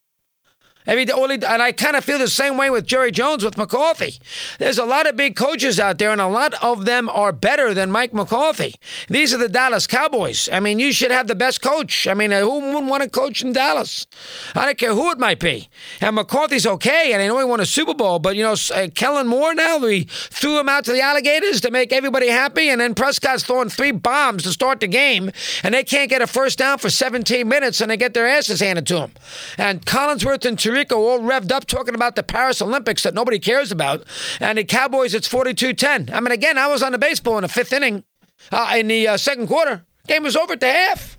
Every 0.87 1.03
day, 1.03 1.13
and 1.13 1.61
I 1.61 1.73
kind 1.73 1.97
of 1.97 2.05
feel 2.05 2.17
the 2.17 2.29
same 2.29 2.55
way 2.55 2.69
with 2.69 2.87
Jerry 2.87 3.11
Jones 3.11 3.43
with 3.43 3.57
McCarthy. 3.57 4.17
There's 4.59 4.77
a 4.77 4.85
lot 4.85 5.07
of 5.07 5.17
big 5.17 5.35
coaches 5.35 5.77
out 5.77 5.97
there, 5.97 6.11
and 6.11 6.21
a 6.21 6.27
lot 6.27 6.53
of 6.63 6.85
them 6.85 7.09
are 7.09 7.33
better 7.33 7.73
than 7.73 7.91
Mike 7.91 8.13
McCarthy. 8.13 8.75
These 9.09 9.33
are 9.33 9.37
the 9.37 9.49
Dallas 9.49 9.87
Cowboys. 9.87 10.47
I 10.51 10.61
mean, 10.61 10.79
you 10.79 10.93
should 10.93 11.11
have 11.11 11.27
the 11.27 11.35
best 11.35 11.61
coach. 11.61 12.07
I 12.07 12.13
mean, 12.13 12.31
who 12.31 12.59
wouldn't 12.59 12.89
want 12.89 13.03
to 13.03 13.09
coach 13.09 13.41
in 13.41 13.51
Dallas? 13.51 14.07
I 14.55 14.65
don't 14.65 14.77
care 14.77 14.93
who 14.93 15.11
it 15.11 15.19
might 15.19 15.39
be. 15.39 15.67
And 15.99 16.15
McCarthy's 16.15 16.65
okay, 16.65 17.11
and 17.11 17.21
I 17.21 17.27
know 17.27 17.37
he 17.39 17.45
won 17.45 17.59
a 17.59 17.65
Super 17.65 17.93
Bowl, 17.93 18.19
but 18.19 18.37
you 18.37 18.43
know, 18.43 18.55
uh, 18.73 18.87
Kellen 18.95 19.27
Moore 19.27 19.53
now, 19.53 19.79
we 19.79 20.05
threw 20.09 20.59
him 20.59 20.69
out 20.69 20.85
to 20.85 20.93
the 20.93 21.01
alligators 21.01 21.59
to 21.61 21.71
make 21.71 21.91
everybody 21.91 22.29
happy, 22.29 22.69
and 22.69 22.79
then 22.79 22.95
Prescott's 22.95 23.43
throwing 23.43 23.69
three 23.69 23.91
bombs 23.91 24.43
to 24.43 24.51
start 24.51 24.79
the 24.79 24.87
game, 24.87 25.29
and 25.61 25.73
they 25.73 25.83
can't 25.83 26.09
get 26.09 26.21
a 26.21 26.27
first 26.27 26.57
down 26.57 26.77
for 26.77 26.89
17 26.89 27.47
minutes, 27.47 27.81
and 27.81 27.91
they 27.91 27.97
get 27.97 28.13
their 28.13 28.27
asses 28.27 28.61
handed 28.61 28.87
to 28.87 28.95
them. 28.95 29.11
And 29.57 29.85
Collinsworth 29.85 30.45
and 30.45 30.57
Tirico 30.69 30.97
all 30.97 31.19
revved 31.19 31.51
up 31.51 31.65
talking 31.65 31.95
about 31.95 32.15
the 32.15 32.23
Paris 32.23 32.61
Olympics 32.61 33.03
that 33.03 33.13
nobody 33.13 33.39
cares 33.39 33.71
about. 33.71 34.05
And 34.39 34.57
the 34.57 34.63
Cowboys, 34.63 35.13
it's 35.13 35.27
42 35.27 35.73
10. 35.73 36.09
I 36.13 36.19
mean, 36.19 36.31
again, 36.31 36.57
I 36.57 36.67
was 36.67 36.83
on 36.83 36.91
the 36.91 36.97
baseball 36.97 37.37
in 37.37 37.41
the 37.41 37.47
fifth 37.47 37.73
inning 37.73 38.03
uh, 38.51 38.75
in 38.77 38.87
the 38.87 39.07
uh, 39.07 39.17
second 39.17 39.47
quarter. 39.47 39.85
Game 40.07 40.23
was 40.23 40.35
over 40.35 40.53
at 40.53 40.59
the 40.59 40.71
half. 40.71 41.17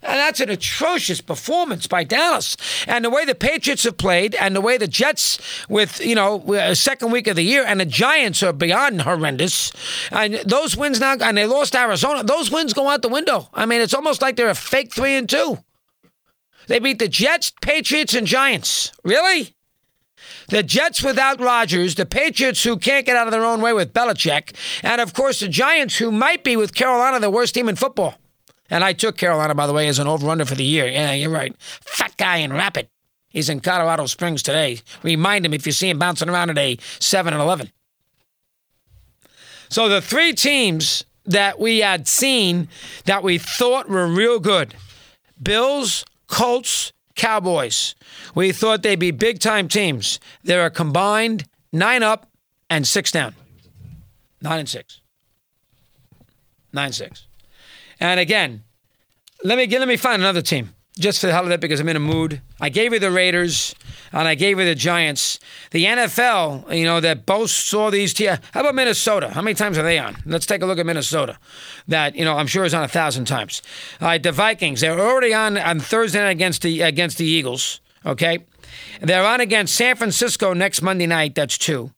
And 0.00 0.12
that's 0.12 0.38
an 0.40 0.48
atrocious 0.48 1.20
performance 1.20 1.88
by 1.88 2.04
Dallas. 2.04 2.56
And 2.86 3.04
the 3.04 3.10
way 3.10 3.24
the 3.24 3.34
Patriots 3.34 3.82
have 3.82 3.96
played, 3.96 4.36
and 4.36 4.54
the 4.54 4.60
way 4.60 4.78
the 4.78 4.86
Jets, 4.86 5.40
with 5.68 6.00
you 6.00 6.14
know, 6.14 6.40
a 6.54 6.76
second 6.76 7.10
week 7.10 7.26
of 7.26 7.34
the 7.34 7.42
year, 7.42 7.64
and 7.66 7.80
the 7.80 7.84
Giants 7.84 8.42
are 8.44 8.52
beyond 8.52 9.02
horrendous. 9.02 9.72
And 10.12 10.34
those 10.46 10.76
wins 10.76 11.00
now, 11.00 11.16
and 11.20 11.36
they 11.36 11.46
lost 11.46 11.74
Arizona. 11.74 12.22
Those 12.22 12.50
wins 12.50 12.74
go 12.74 12.88
out 12.88 13.02
the 13.02 13.08
window. 13.08 13.48
I 13.52 13.66
mean, 13.66 13.80
it's 13.80 13.94
almost 13.94 14.22
like 14.22 14.36
they're 14.36 14.50
a 14.50 14.54
fake 14.54 14.94
three 14.94 15.16
and 15.16 15.28
two. 15.28 15.58
They 16.68 16.78
beat 16.78 16.98
the 16.98 17.08
Jets, 17.08 17.52
Patriots, 17.60 18.14
and 18.14 18.26
Giants. 18.26 18.92
Really? 19.02 19.54
The 20.48 20.62
Jets 20.62 21.02
without 21.02 21.40
Rodgers, 21.40 21.94
the 21.94 22.06
Patriots 22.06 22.62
who 22.62 22.76
can't 22.76 23.04
get 23.04 23.16
out 23.16 23.26
of 23.26 23.32
their 23.32 23.44
own 23.44 23.60
way 23.60 23.72
with 23.72 23.92
Belichick, 23.92 24.54
and 24.82 25.00
of 25.00 25.12
course 25.12 25.40
the 25.40 25.48
Giants 25.48 25.96
who 25.96 26.10
might 26.10 26.44
be 26.44 26.56
with 26.56 26.74
Carolina 26.74 27.20
the 27.20 27.30
worst 27.30 27.54
team 27.54 27.68
in 27.68 27.76
football. 27.76 28.14
And 28.70 28.84
I 28.84 28.92
took 28.92 29.16
Carolina, 29.16 29.54
by 29.54 29.66
the 29.66 29.72
way, 29.72 29.88
as 29.88 29.98
an 29.98 30.06
over-under 30.06 30.44
for 30.44 30.54
the 30.54 30.64
year. 30.64 30.86
Yeah, 30.86 31.12
you're 31.12 31.30
right. 31.30 31.54
Fat 31.58 32.16
guy 32.18 32.38
in 32.38 32.52
Rapid. 32.52 32.88
He's 33.28 33.48
in 33.48 33.60
Colorado 33.60 34.06
Springs 34.06 34.42
today. 34.42 34.80
Remind 35.02 35.46
him 35.46 35.54
if 35.54 35.66
you 35.66 35.72
see 35.72 35.88
him 35.88 35.98
bouncing 35.98 36.28
around 36.28 36.50
at 36.50 36.58
a 36.58 36.78
7 36.98 37.32
and 37.32 37.42
11. 37.42 37.70
So 39.70 39.88
the 39.88 40.02
three 40.02 40.32
teams 40.32 41.04
that 41.24 41.58
we 41.58 41.78
had 41.78 42.08
seen 42.08 42.68
that 43.04 43.22
we 43.22 43.38
thought 43.38 43.88
were 43.88 44.06
real 44.06 44.40
good 44.40 44.74
Bills, 45.40 46.04
Colts, 46.28 46.92
Cowboys. 47.16 47.94
We 48.34 48.52
thought 48.52 48.82
they'd 48.82 48.96
be 48.96 49.10
big 49.10 49.40
time 49.40 49.66
teams. 49.66 50.20
They're 50.44 50.66
a 50.66 50.70
combined 50.70 51.44
nine 51.72 52.02
up 52.02 52.30
and 52.70 52.86
six 52.86 53.10
down. 53.10 53.34
Nine 54.40 54.60
and 54.60 54.68
six. 54.68 55.00
Nine 56.72 56.92
six. 56.92 57.26
And 57.98 58.20
again, 58.20 58.62
let 59.42 59.58
me 59.58 59.66
get 59.66 59.80
let 59.80 59.88
me 59.88 59.96
find 59.96 60.22
another 60.22 60.42
team 60.42 60.74
just 60.98 61.20
for 61.20 61.26
the 61.26 61.32
hell 61.32 61.44
of 61.44 61.50
it 61.50 61.60
because 61.60 61.80
I'm 61.80 61.88
in 61.88 61.96
a 61.96 62.00
mood. 62.00 62.40
I 62.60 62.68
gave 62.68 62.92
you 62.92 62.98
the 62.98 63.10
Raiders 63.10 63.74
and 64.12 64.26
I 64.26 64.34
gave 64.34 64.58
you 64.58 64.64
the 64.64 64.74
Giants. 64.74 65.38
The 65.70 65.84
NFL, 65.84 66.74
you 66.76 66.84
know, 66.84 67.00
that 67.00 67.26
both 67.26 67.50
saw 67.50 67.90
these 67.90 68.14
teams. 68.14 68.38
How 68.52 68.60
about 68.60 68.74
Minnesota? 68.74 69.30
How 69.30 69.42
many 69.42 69.54
times 69.54 69.78
are 69.78 69.82
they 69.82 69.98
on? 69.98 70.16
Let's 70.24 70.46
take 70.46 70.62
a 70.62 70.66
look 70.66 70.78
at 70.78 70.86
Minnesota. 70.86 71.38
That, 71.86 72.16
you 72.16 72.24
know, 72.24 72.36
I'm 72.36 72.46
sure 72.46 72.64
is 72.64 72.74
on 72.74 72.84
a 72.84 72.88
thousand 72.88 73.26
times. 73.26 73.62
All 74.00 74.08
right, 74.08 74.22
the 74.22 74.32
Vikings, 74.32 74.80
they're 74.80 74.98
already 74.98 75.34
on 75.34 75.58
on 75.58 75.80
Thursday 75.80 76.20
night 76.20 76.30
against 76.30 76.62
the 76.62 76.82
against 76.82 77.18
the 77.18 77.26
Eagles. 77.26 77.80
Okay. 78.04 78.38
They're 79.00 79.24
on 79.24 79.40
against 79.40 79.74
San 79.74 79.96
Francisco 79.96 80.52
next 80.52 80.82
Monday 80.82 81.06
night. 81.06 81.34
That's 81.34 81.58
two. 81.58 81.92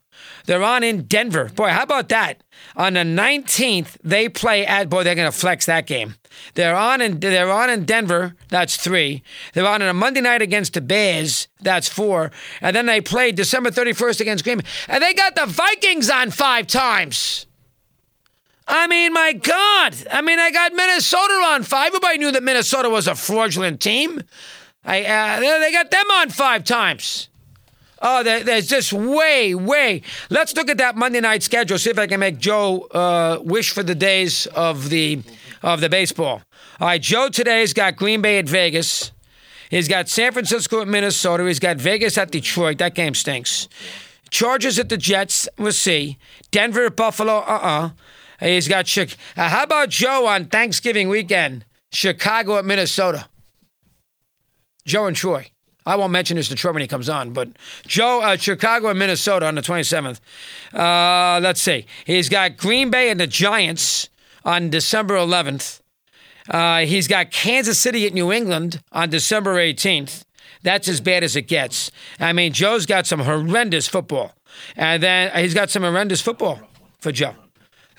They're 0.46 0.62
on 0.62 0.82
in 0.82 1.02
Denver. 1.02 1.50
Boy, 1.54 1.68
how 1.68 1.82
about 1.82 2.08
that? 2.08 2.42
On 2.76 2.94
the 2.94 3.00
19th, 3.00 3.96
they 4.02 4.28
play 4.28 4.66
at 4.66 4.88
boy, 4.88 5.04
they're 5.04 5.14
gonna 5.14 5.32
flex 5.32 5.66
that 5.66 5.86
game. 5.86 6.14
They're 6.54 6.76
on 6.76 7.00
in 7.00 7.20
they're 7.20 7.50
on 7.50 7.70
in 7.70 7.84
Denver, 7.84 8.34
that's 8.48 8.76
three. 8.76 9.22
They're 9.52 9.66
on 9.66 9.82
on 9.82 9.88
a 9.88 9.94
Monday 9.94 10.20
night 10.20 10.42
against 10.42 10.74
the 10.74 10.80
Bears, 10.80 11.48
that's 11.60 11.88
four. 11.88 12.30
And 12.60 12.74
then 12.74 12.86
they 12.86 13.00
play 13.00 13.32
December 13.32 13.70
31st 13.70 14.20
against 14.20 14.44
Green. 14.44 14.60
And 14.88 15.02
they 15.02 15.14
got 15.14 15.34
the 15.34 15.46
Vikings 15.46 16.10
on 16.10 16.30
five 16.30 16.66
times. 16.66 17.46
I 18.70 18.86
mean, 18.86 19.12
my 19.12 19.32
God. 19.32 19.96
I 20.12 20.22
mean, 20.22 20.38
I 20.38 20.52
got 20.52 20.72
Minnesota 20.72 21.34
on 21.34 21.64
five. 21.64 21.88
Everybody 21.88 22.18
knew 22.18 22.30
that 22.30 22.44
Minnesota 22.44 22.88
was 22.88 23.08
a 23.08 23.16
fraudulent 23.16 23.80
team. 23.80 24.22
I, 24.84 25.04
uh, 25.04 25.40
they 25.40 25.72
got 25.72 25.90
them 25.90 26.08
on 26.12 26.30
five 26.30 26.62
times. 26.62 27.29
Oh, 28.02 28.22
there's 28.22 28.66
just 28.66 28.92
way, 28.92 29.54
way. 29.54 30.02
Let's 30.30 30.56
look 30.56 30.70
at 30.70 30.78
that 30.78 30.96
Monday 30.96 31.20
night 31.20 31.42
schedule. 31.42 31.78
See 31.78 31.90
if 31.90 31.98
I 31.98 32.06
can 32.06 32.20
make 32.20 32.38
Joe 32.38 32.82
uh, 32.92 33.40
wish 33.42 33.72
for 33.72 33.82
the 33.82 33.94
days 33.94 34.46
of 34.46 34.88
the 34.88 35.22
of 35.62 35.82
the 35.82 35.90
baseball. 35.90 36.42
All 36.80 36.88
right, 36.88 37.00
Joe 37.00 37.28
today's 37.28 37.74
got 37.74 37.96
Green 37.96 38.22
Bay 38.22 38.38
at 38.38 38.48
Vegas. 38.48 39.12
He's 39.68 39.86
got 39.86 40.08
San 40.08 40.32
Francisco 40.32 40.80
at 40.80 40.88
Minnesota. 40.88 41.46
He's 41.46 41.60
got 41.60 41.76
Vegas 41.76 42.16
at 42.16 42.30
Detroit. 42.30 42.78
That 42.78 42.94
game 42.94 43.14
stinks. 43.14 43.68
Chargers 44.30 44.78
at 44.78 44.88
the 44.88 44.96
Jets. 44.96 45.48
We'll 45.58 45.72
see. 45.72 46.16
Denver 46.50 46.86
at 46.86 46.96
Buffalo. 46.96 47.38
Uh 47.38 47.60
uh 47.62 47.90
He's 48.40 48.68
got. 48.68 48.86
Chicago. 48.86 49.20
Uh, 49.36 49.48
how 49.48 49.64
about 49.64 49.90
Joe 49.90 50.26
on 50.26 50.46
Thanksgiving 50.46 51.08
weekend? 51.08 51.66
Chicago 51.92 52.56
at 52.56 52.64
Minnesota. 52.64 53.28
Joe 54.86 55.06
and 55.06 55.16
Troy. 55.16 55.50
I 55.86 55.96
won't 55.96 56.12
mention 56.12 56.36
this 56.36 56.48
to 56.48 56.54
Troy 56.54 56.72
when 56.72 56.82
he 56.82 56.88
comes 56.88 57.08
on, 57.08 57.32
but 57.32 57.48
Joe, 57.86 58.20
uh, 58.22 58.36
Chicago 58.36 58.88
and 58.88 58.98
Minnesota 58.98 59.46
on 59.46 59.54
the 59.54 59.62
27th. 59.62 60.20
Uh, 60.72 61.40
let's 61.42 61.60
see. 61.60 61.86
He's 62.04 62.28
got 62.28 62.56
Green 62.56 62.90
Bay 62.90 63.10
and 63.10 63.18
the 63.18 63.26
Giants 63.26 64.08
on 64.44 64.70
December 64.70 65.14
11th. 65.14 65.80
Uh, 66.48 66.80
he's 66.80 67.08
got 67.08 67.30
Kansas 67.30 67.78
City 67.78 68.06
at 68.06 68.12
New 68.12 68.32
England 68.32 68.82
on 68.92 69.10
December 69.10 69.56
18th. 69.56 70.24
That's 70.62 70.88
as 70.88 71.00
bad 71.00 71.24
as 71.24 71.36
it 71.36 71.42
gets. 71.42 71.90
I 72.18 72.32
mean, 72.32 72.52
Joe's 72.52 72.86
got 72.86 73.06
some 73.06 73.20
horrendous 73.20 73.88
football. 73.88 74.34
And 74.76 75.02
then 75.02 75.30
he's 75.42 75.54
got 75.54 75.70
some 75.70 75.82
horrendous 75.82 76.20
football 76.20 76.60
for 76.98 77.12
Joe. 77.12 77.34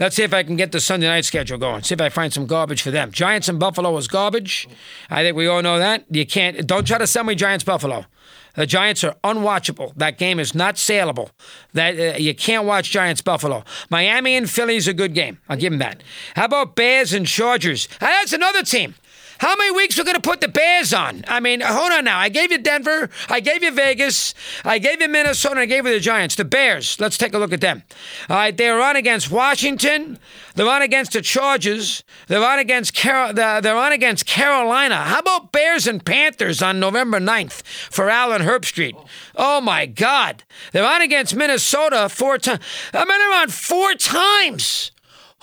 Let's 0.02 0.16
see 0.16 0.24
if 0.24 0.34
I 0.34 0.42
can 0.42 0.56
get 0.56 0.72
the 0.72 0.80
Sunday 0.80 1.06
night 1.06 1.26
schedule 1.26 1.60
going. 1.60 1.84
See 1.84 1.94
if 1.94 2.02
I 2.02 2.10
find 2.10 2.34
some 2.34 2.48
garbage 2.48 2.82
for 2.82 2.90
them. 2.90 3.12
Giants 3.12 3.48
and 3.48 3.60
Buffalo 3.60 3.96
is 3.98 4.08
garbage. 4.08 4.68
I 5.12 5.22
think 5.22 5.38
we 5.38 5.46
all 5.46 5.62
know 5.62 5.78
that. 5.78 6.06
You 6.10 6.26
can't. 6.26 6.66
Don't 6.66 6.88
try 6.88 6.98
to 6.98 7.06
sell 7.06 7.24
me 7.24 7.36
Giants 7.36 7.64
Buffalo. 7.64 8.06
The 8.56 8.66
Giants 8.66 9.04
are 9.04 9.16
unwatchable. 9.24 9.94
That 9.96 10.18
game 10.18 10.40
is 10.40 10.56
not 10.56 10.80
saleable. 10.80 11.30
That 11.74 12.00
uh, 12.00 12.18
you 12.18 12.34
can't 12.34 12.66
watch 12.66 12.90
Giants 12.90 13.22
Buffalo. 13.22 13.64
Miami 13.92 14.36
and 14.36 14.50
Philly 14.50 14.76
is 14.76 14.88
a 14.88 14.94
good 14.94 15.14
game. 15.14 15.38
I'll 15.48 15.56
give 15.56 15.72
them 15.72 15.80
that. 15.80 16.02
How 16.36 16.46
about 16.46 16.76
Bears 16.76 17.14
and 17.14 17.28
Chargers? 17.28 17.88
That's 18.00 18.34
another 18.34 18.64
team. 18.64 18.96
How 19.42 19.56
many 19.56 19.72
weeks 19.76 19.98
we're 19.98 20.04
going 20.04 20.14
to 20.14 20.22
put 20.22 20.40
the 20.40 20.48
Bears 20.48 20.94
on? 20.94 21.24
I 21.28 21.40
mean, 21.40 21.62
hold 21.62 21.92
on 21.92 22.06
now. 22.06 22.20
I 22.20 22.30
gave 22.30 22.52
you 22.52 22.60
Denver. 22.60 23.10
I 23.28 23.40
gave 23.40 23.64
you 23.64 23.72
Vegas. 23.72 24.36
I 24.64 24.78
gave 24.78 25.02
you 25.02 25.08
Minnesota. 25.08 25.62
I 25.62 25.66
gave 25.66 25.84
you 25.88 25.94
the 25.94 26.00
Giants. 26.00 26.36
The 26.36 26.46
Bears. 26.46 27.00
Let's 27.00 27.18
take 27.18 27.34
a 27.34 27.40
look 27.40 27.52
at 27.52 27.60
them. 27.60 27.82
All 28.30 28.36
right, 28.36 28.56
they're 28.56 28.80
on 28.80 28.98
against 28.98 29.32
Washington. 29.32 30.20
They're 30.54 30.70
on 30.70 30.84
against 30.84 31.14
the 31.14 31.24
Chargers. 31.24 32.04
They're 32.28 32.46
on 32.46 32.60
against 32.60 32.96
Car- 32.96 33.34
they're 33.34 33.76
on 33.76 33.92
against 33.92 34.28
Carolina. 34.28 34.98
How 34.98 35.18
about 35.18 35.52
Bears 35.52 35.88
and 35.88 36.06
Panthers 36.06 36.62
on 36.62 36.80
November 36.80 37.20
9th 37.20 37.64
for 37.64 38.12
Al 38.12 38.34
and 38.34 38.44
Herbstreit? 38.44 38.94
Oh 39.36 39.60
my 39.60 39.88
God. 39.88 40.44
They're 40.72 40.86
on 40.86 41.02
against 41.02 41.36
Minnesota 41.36 42.10
four 42.10 42.38
times. 42.38 42.64
I 42.94 43.06
mean, 43.06 43.18
they're 43.18 43.42
on 43.42 43.50
four 43.50 43.96
times. 43.96 44.92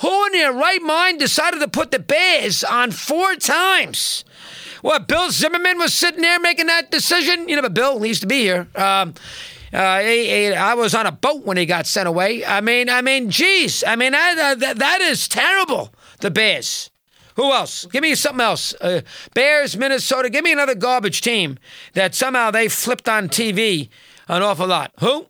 Who 0.00 0.26
in 0.26 0.32
their 0.32 0.52
right 0.52 0.82
mind 0.82 1.18
decided 1.18 1.60
to 1.60 1.68
put 1.68 1.90
the 1.90 1.98
Bears 1.98 2.62
on 2.62 2.92
four 2.92 3.34
times? 3.34 4.24
What, 4.80 5.08
Bill 5.08 5.30
Zimmerman 5.30 5.78
was 5.78 5.92
sitting 5.92 6.22
there 6.22 6.38
making 6.38 6.66
that 6.66 6.90
decision? 6.90 7.48
You 7.48 7.56
know, 7.56 7.62
but 7.62 7.74
Bill 7.74 8.04
used 8.06 8.20
to 8.20 8.28
be 8.28 8.40
here. 8.40 8.68
Um, 8.76 9.14
uh, 9.72 10.00
he, 10.00 10.28
he, 10.28 10.54
I 10.54 10.74
was 10.74 10.94
on 10.94 11.06
a 11.06 11.12
boat 11.12 11.44
when 11.44 11.56
he 11.56 11.66
got 11.66 11.86
sent 11.86 12.08
away. 12.08 12.44
I 12.44 12.60
mean, 12.60 12.88
I 12.88 13.02
mean, 13.02 13.30
geez, 13.30 13.82
I 13.84 13.96
mean 13.96 14.12
that, 14.12 14.58
that, 14.60 14.78
that 14.78 15.00
is 15.00 15.26
terrible. 15.26 15.92
The 16.20 16.30
Bears. 16.30 16.90
Who 17.34 17.52
else? 17.52 17.84
Give 17.86 18.02
me 18.02 18.14
something 18.14 18.40
else. 18.40 18.74
Uh, 18.80 19.02
Bears, 19.34 19.76
Minnesota. 19.76 20.30
Give 20.30 20.44
me 20.44 20.52
another 20.52 20.74
garbage 20.74 21.20
team 21.20 21.58
that 21.94 22.14
somehow 22.14 22.50
they 22.50 22.68
flipped 22.68 23.08
on 23.08 23.28
TV 23.28 23.88
an 24.28 24.42
awful 24.42 24.66
lot. 24.66 24.92
Who? 25.00 25.26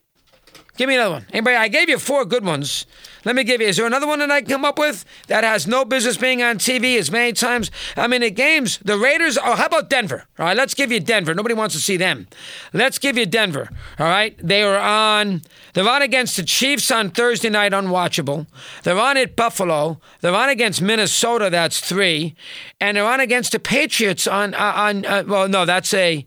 Give 0.76 0.88
me 0.88 0.94
another 0.94 1.14
one. 1.14 1.26
Anybody? 1.32 1.56
I 1.56 1.68
gave 1.68 1.88
you 1.88 1.98
four 1.98 2.24
good 2.24 2.44
ones. 2.44 2.86
Let 3.24 3.36
me 3.36 3.44
give 3.44 3.60
you. 3.60 3.66
Is 3.66 3.76
there 3.76 3.86
another 3.86 4.06
one 4.06 4.20
that 4.20 4.30
I 4.30 4.40
can 4.40 4.50
come 4.50 4.64
up 4.64 4.78
with 4.78 5.04
that 5.26 5.44
has 5.44 5.66
no 5.66 5.84
business 5.84 6.16
being 6.16 6.42
on 6.42 6.58
TV 6.58 6.98
as 6.98 7.10
many 7.10 7.32
times? 7.32 7.70
I 7.96 8.06
mean, 8.06 8.20
the 8.20 8.30
games, 8.30 8.78
the 8.78 8.96
Raiders. 8.96 9.38
Oh, 9.38 9.54
how 9.54 9.66
about 9.66 9.90
Denver? 9.90 10.24
All 10.38 10.46
right, 10.46 10.56
let's 10.56 10.74
give 10.74 10.92
you 10.92 11.00
Denver. 11.00 11.34
Nobody 11.34 11.54
wants 11.54 11.74
to 11.74 11.80
see 11.80 11.96
them. 11.96 12.28
Let's 12.72 12.98
give 12.98 13.16
you 13.16 13.26
Denver. 13.26 13.68
All 13.98 14.06
right, 14.06 14.36
they 14.38 14.64
were 14.64 14.78
on. 14.78 15.42
They're 15.74 15.88
on 15.88 16.02
against 16.02 16.36
the 16.36 16.42
Chiefs 16.42 16.90
on 16.90 17.10
Thursday 17.10 17.50
night, 17.50 17.72
unwatchable. 17.72 18.46
They're 18.82 18.98
on 18.98 19.16
at 19.16 19.36
Buffalo. 19.36 20.00
They're 20.20 20.34
on 20.34 20.48
against 20.48 20.80
Minnesota. 20.80 21.50
That's 21.50 21.80
three, 21.80 22.34
and 22.80 22.96
they're 22.96 23.06
on 23.06 23.20
against 23.20 23.52
the 23.52 23.58
Patriots 23.58 24.26
on 24.26 24.54
uh, 24.54 24.72
on. 24.76 25.04
Uh, 25.04 25.24
well, 25.26 25.48
no, 25.48 25.64
that's 25.64 25.92
a. 25.94 26.26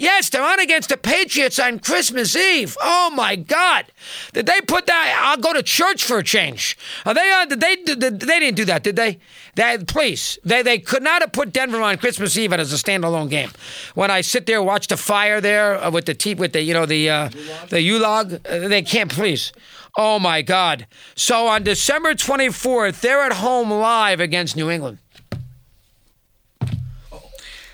Yes, 0.00 0.30
they're 0.30 0.44
on 0.44 0.60
against 0.60 0.90
the 0.90 0.96
Patriots 0.96 1.58
on 1.58 1.80
Christmas 1.80 2.36
Eve. 2.36 2.76
Oh 2.80 3.10
my 3.10 3.34
God! 3.34 3.86
Did 4.32 4.46
they 4.46 4.60
put 4.60 4.86
that? 4.86 5.20
I'll 5.24 5.36
go 5.36 5.52
to 5.52 5.62
church 5.62 6.04
for 6.04 6.18
a 6.18 6.24
change. 6.24 6.78
Are 7.04 7.12
they 7.12 7.32
on? 7.32 7.48
Did 7.48 7.60
they? 7.60 7.74
Did, 7.74 8.00
they 8.20 8.38
didn't 8.38 8.54
do 8.54 8.64
that, 8.66 8.84
did 8.84 8.94
they? 8.94 9.18
That 9.56 9.88
please, 9.88 10.38
they 10.44 10.62
they 10.62 10.78
could 10.78 11.02
not 11.02 11.20
have 11.20 11.32
put 11.32 11.52
Denver 11.52 11.82
on 11.82 11.96
Christmas 11.96 12.38
Eve 12.38 12.52
as 12.52 12.72
a 12.72 12.76
standalone 12.76 13.28
game. 13.28 13.50
When 13.96 14.08
I 14.08 14.20
sit 14.20 14.46
there 14.46 14.62
watch 14.62 14.86
the 14.86 14.96
fire 14.96 15.40
there 15.40 15.74
uh, 15.82 15.90
with 15.90 16.06
the 16.06 16.14
te- 16.14 16.34
with 16.34 16.52
the 16.52 16.62
you 16.62 16.74
know 16.74 16.86
the 16.86 17.10
uh, 17.10 17.30
the 17.68 17.82
Yule 17.82 18.02
log, 18.02 18.34
uh, 18.46 18.68
they 18.68 18.82
can't 18.82 19.10
please. 19.10 19.52
Oh 19.96 20.20
my 20.20 20.42
God! 20.42 20.86
So 21.16 21.48
on 21.48 21.64
December 21.64 22.14
twenty 22.14 22.50
fourth, 22.50 23.00
they're 23.00 23.24
at 23.24 23.32
home 23.32 23.72
live 23.72 24.20
against 24.20 24.54
New 24.54 24.70
England. 24.70 24.98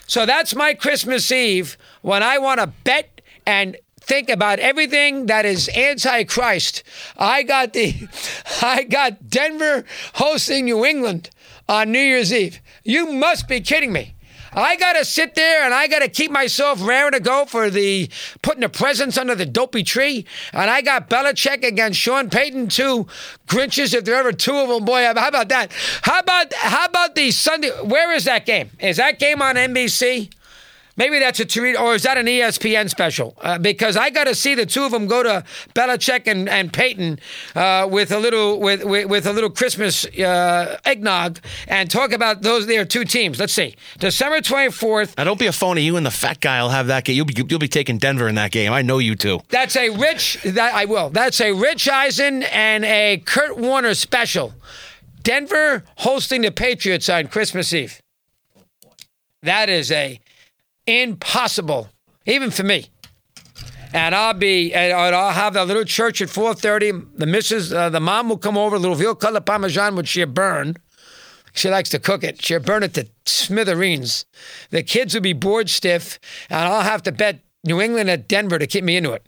So 0.06 0.26
that's 0.26 0.54
my 0.54 0.74
Christmas 0.74 1.30
Eve 1.32 1.76
when 2.04 2.23
I 2.23 2.37
want 2.37 2.61
to 2.61 2.66
bet 2.84 3.23
and 3.46 3.78
think 3.99 4.28
about 4.28 4.58
everything 4.58 5.25
that 5.25 5.46
is 5.46 5.68
anti-Christ. 5.68 6.82
I 7.16 7.42
got 7.42 7.73
the 7.73 7.94
I 8.62 8.82
got 8.84 9.30
Denver 9.30 9.84
hosting 10.12 10.66
New 10.66 10.84
England 10.84 11.30
on 11.66 11.92
New 11.92 11.99
Year's 11.99 12.30
Eve. 12.30 12.61
You 12.84 13.11
must 13.11 13.49
be 13.49 13.62
kidding 13.62 13.90
me. 13.90 14.14
I 14.52 14.76
got 14.76 14.92
to 14.92 15.04
sit 15.06 15.34
there 15.34 15.64
and 15.64 15.73
I 15.73 15.88
got 15.88 16.00
to 16.00 16.08
keep 16.11 16.30
myself 16.30 16.87
raring 16.87 17.12
to 17.12 17.20
go 17.20 17.46
for 17.46 17.70
the 17.70 18.11
putting 18.42 18.61
the 18.61 18.68
presents 18.68 19.16
under 19.16 19.34
the 19.34 19.46
dopey 19.46 19.82
tree. 19.82 20.26
And 20.52 20.70
I 20.70 20.82
got 20.82 21.08
Belichick 21.08 21.64
against 21.64 21.99
Sean 21.99 22.28
Payton, 22.28 22.68
two 22.68 23.06
Grinches, 23.49 23.94
if 23.94 24.04
there 24.04 24.16
ever 24.16 24.32
two 24.32 24.54
of 24.54 24.68
them. 24.68 24.84
Boy, 24.84 25.04
how 25.04 25.12
about 25.12 25.49
that? 25.49 25.73
How 26.02 26.20
about 26.20 26.52
how 26.52 26.84
about 26.84 27.14
the 27.14 27.30
Sunday? 27.30 27.70
Where 27.82 28.12
is 28.12 28.25
that 28.25 28.44
game? 28.44 28.70
Is 28.78 28.99
that 28.99 29.18
game 29.18 29.40
on 29.40 29.56
NBC? 29.56 30.30
Maybe 30.96 31.18
that's 31.18 31.40
a 31.40 31.44
Tirico, 31.44 31.80
or 31.80 31.94
is 31.94 32.04
that 32.04 32.18
an 32.18 32.26
ESPN 32.26 32.88
special? 32.88 33.36
Uh, 33.40 33.58
because 33.58 33.96
I 33.96 34.10
got 34.10 34.24
to 34.24 34.34
see 34.34 34.54
the 34.54 34.64
two 34.64 34.84
of 34.84 34.92
them 34.92 35.06
go 35.06 35.22
to 35.22 35.44
Belichick 35.74 36.26
and, 36.26 36.48
and 36.48 36.72
Payton 36.72 37.18
uh, 37.56 37.88
with 37.90 38.12
a 38.12 38.18
little 38.18 38.60
with, 38.60 38.84
with, 38.84 39.08
with 39.08 39.26
a 39.26 39.32
little 39.32 39.50
Christmas 39.50 40.04
uh, 40.06 40.78
eggnog 40.84 41.40
and 41.66 41.90
talk 41.90 42.12
about 42.12 42.42
those 42.42 42.66
their 42.66 42.84
two 42.84 43.04
teams. 43.04 43.40
Let's 43.40 43.52
see, 43.52 43.74
December 43.98 44.40
twenty 44.40 44.70
fourth. 44.70 45.16
Now 45.16 45.24
don't 45.24 45.38
be 45.38 45.46
a 45.46 45.52
phony. 45.52 45.82
You 45.82 45.96
and 45.96 46.06
the 46.06 46.10
fat 46.10 46.40
guy 46.40 46.62
will 46.62 46.70
have 46.70 46.86
that 46.86 47.04
game. 47.04 47.16
You'll 47.16 47.26
be 47.26 47.34
you'll 47.48 47.58
be 47.58 47.68
taking 47.68 47.98
Denver 47.98 48.28
in 48.28 48.36
that 48.36 48.52
game. 48.52 48.72
I 48.72 48.82
know 48.82 48.98
you 48.98 49.16
two. 49.16 49.40
That's 49.48 49.76
a 49.76 49.90
Rich. 49.90 50.42
That 50.44 50.74
I 50.74 50.84
will. 50.84 51.10
That's 51.10 51.40
a 51.40 51.52
Rich 51.52 51.88
Eisen 51.88 52.44
and 52.44 52.84
a 52.84 53.22
Kurt 53.24 53.56
Warner 53.56 53.94
special. 53.94 54.54
Denver 55.24 55.84
hosting 55.96 56.42
the 56.42 56.52
Patriots 56.52 57.08
on 57.08 57.26
Christmas 57.28 57.72
Eve. 57.72 58.00
That 59.42 59.68
is 59.68 59.90
a 59.90 60.20
impossible, 60.86 61.88
even 62.26 62.50
for 62.50 62.62
me. 62.62 62.86
And 63.92 64.14
I'll 64.14 64.34
be, 64.34 64.74
and 64.74 64.92
I'll 64.92 65.30
have 65.30 65.54
that 65.54 65.68
little 65.68 65.84
church 65.84 66.20
at 66.20 66.28
4:30. 66.28 67.16
The 67.16 67.26
missus, 67.26 67.72
uh, 67.72 67.90
the 67.90 68.00
mom 68.00 68.28
will 68.28 68.38
come 68.38 68.58
over, 68.58 68.74
a 68.74 68.78
little 68.78 68.96
veal 68.96 69.14
cutlet 69.14 69.46
parmesan, 69.46 69.94
which 69.94 70.08
she'll 70.08 70.26
burn. 70.26 70.76
She 71.52 71.70
likes 71.70 71.90
to 71.90 72.00
cook 72.00 72.24
it. 72.24 72.44
She'll 72.44 72.58
burn 72.58 72.82
it 72.82 72.94
to 72.94 73.06
smithereens. 73.24 74.24
The 74.70 74.82
kids 74.82 75.14
will 75.14 75.20
be 75.20 75.32
bored 75.32 75.70
stiff, 75.70 76.18
and 76.50 76.64
I'll 76.68 76.82
have 76.82 77.04
to 77.04 77.12
bet 77.12 77.44
New 77.62 77.80
England 77.80 78.10
at 78.10 78.26
Denver 78.26 78.58
to 78.58 78.66
keep 78.66 78.82
me 78.82 78.96
into 78.96 79.12
it. 79.12 79.24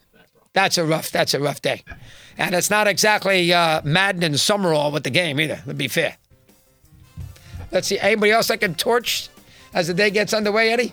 That's 0.52 0.76
a 0.78 0.84
rough. 0.84 1.12
That's 1.12 1.32
a 1.32 1.38
rough 1.38 1.62
day, 1.62 1.84
and 2.36 2.52
it's 2.52 2.70
not 2.70 2.88
exactly 2.88 3.52
uh, 3.52 3.82
Madden 3.84 4.25
and 4.25 4.40
Summerall 4.40 4.90
with 4.90 5.04
the 5.04 5.10
game 5.10 5.38
either. 5.38 5.62
To 5.66 5.75
be 5.75 5.86
fair. 5.86 6.16
Let's 7.70 7.86
see. 7.86 8.00
Anybody 8.00 8.32
else 8.32 8.48
that 8.48 8.58
can 8.58 8.75
torch 8.75 9.28
as 9.72 9.86
the 9.86 9.94
day 9.94 10.10
gets 10.10 10.32
underway, 10.32 10.70
Eddie? 10.70 10.92